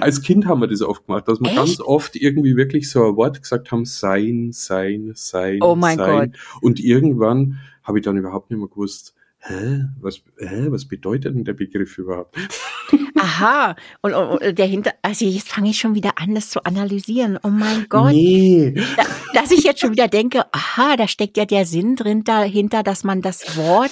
[0.01, 1.57] Als Kind haben wir das oft gemacht, dass wir Echt?
[1.57, 6.31] ganz oft irgendwie wirklich so ein Wort gesagt haben, sein, sein, sein, oh mein sein.
[6.31, 6.61] Gott.
[6.61, 11.45] Und irgendwann habe ich dann überhaupt nicht mehr gewusst, hä, was, hä, was bedeutet denn
[11.45, 12.35] der Begriff überhaupt?
[13.15, 17.37] Aha, und, und der Hinter, also jetzt fange ich schon wieder an, das zu analysieren.
[17.43, 18.11] Oh mein Gott.
[18.11, 18.73] Nee.
[18.95, 22.81] Da, dass ich jetzt schon wieder denke, aha, da steckt ja der Sinn drin dahinter,
[22.83, 23.91] dass man das Wort,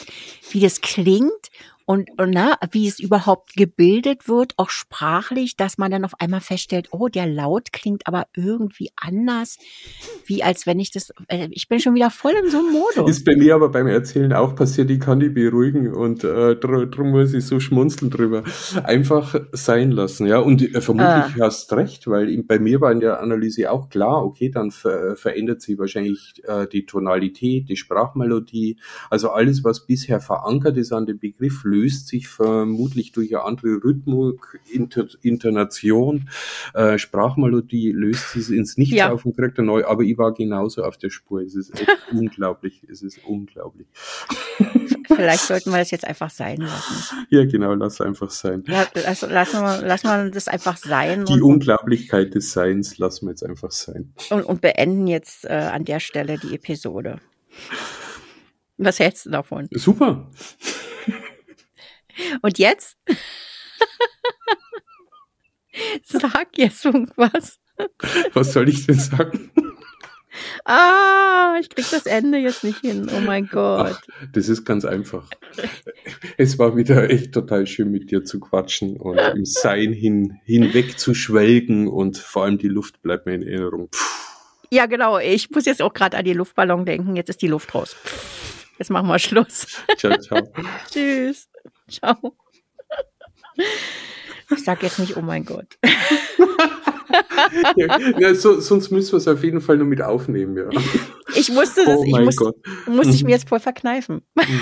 [0.51, 1.31] wie das klingt
[1.89, 6.41] und, und na, wie es überhaupt gebildet wird, auch sprachlich, dass man dann auf einmal
[6.41, 9.57] feststellt, oh, der Laut klingt aber irgendwie anders,
[10.25, 13.09] wie als wenn ich das, äh, ich bin schon wieder voll in so einem Modus.
[13.09, 16.87] Ist bei mir aber beim Erzählen auch passiert, ich kann die beruhigen und äh, dr
[16.87, 18.43] drum muss ich so schmunzeln drüber.
[18.83, 21.45] Einfach sein lassen, ja, und äh, vermutlich ah.
[21.45, 25.61] hast recht, weil bei mir war in der Analyse auch klar, okay, dann ver verändert
[25.61, 28.77] sich wahrscheinlich äh, die Tonalität, die Sprachmelodie,
[29.09, 33.83] also alles, was bisher verankert ist an dem Begriff, löst sich vermutlich durch eine andere
[33.83, 36.29] Rhythmik, Inter Intonation,
[36.73, 39.11] äh, Sprachmelodie, löst sich ins Nichts ja.
[39.11, 39.85] auf und kriegt neu.
[39.85, 41.41] Aber ich war genauso auf der Spur.
[41.41, 42.83] Es ist echt unglaublich.
[42.89, 43.87] Es ist unglaublich.
[45.07, 47.25] Vielleicht sollten wir das jetzt einfach sein lassen.
[47.29, 48.63] Ja, genau, lass einfach sein.
[48.67, 51.25] Ja, lass, lass, mal, lass mal das einfach sein.
[51.25, 54.13] Die und, Unglaublichkeit des Seins lassen wir jetzt einfach sein.
[54.29, 57.19] Und, und beenden jetzt äh, an der Stelle die Episode.
[58.77, 59.67] Was hältst du davon?
[59.71, 60.29] Super.
[62.41, 62.97] Und jetzt?
[66.03, 67.59] Sag jetzt irgendwas.
[68.33, 69.51] Was soll ich denn sagen?
[70.65, 73.09] Ah, ich krieg das Ende jetzt nicht hin.
[73.15, 73.95] Oh mein Gott.
[73.95, 74.01] Ach,
[74.33, 75.29] das ist ganz einfach.
[76.37, 80.99] Es war wieder echt total schön mit dir zu quatschen und im Sein hin, hinweg
[80.99, 83.89] zu schwelgen und vor allem die Luft bleibt mir in Erinnerung.
[83.89, 83.97] Puh.
[84.69, 85.19] Ja, genau.
[85.19, 87.15] Ich muss jetzt auch gerade an die Luftballon denken.
[87.15, 87.95] Jetzt ist die Luft raus.
[88.77, 89.81] Jetzt machen wir Schluss.
[89.97, 90.41] Ciao, ciao.
[90.91, 91.47] Tschüss.
[91.89, 92.35] Ciao.
[94.49, 95.77] Ich sag jetzt nicht, oh mein Gott.
[97.75, 100.69] ja, ja, so, sonst müssen wir es auf jeden Fall nur mit aufnehmen, ja.
[101.35, 102.37] Ich musste das, oh ich muss,
[102.87, 104.21] musste ich mir jetzt voll verkneifen.
[104.35, 104.61] Mhm.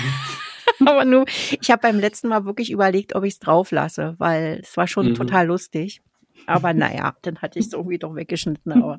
[0.86, 1.24] Aber nur,
[1.60, 4.86] ich habe beim letzten Mal wirklich überlegt, ob ich es drauf lasse, weil es war
[4.86, 5.14] schon mhm.
[5.14, 6.02] total lustig.
[6.46, 8.72] Aber naja, dann hatte ich es irgendwie doch weggeschnitten.
[8.72, 8.98] Aber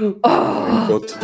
[0.00, 0.14] oh.
[0.22, 1.16] oh Gott.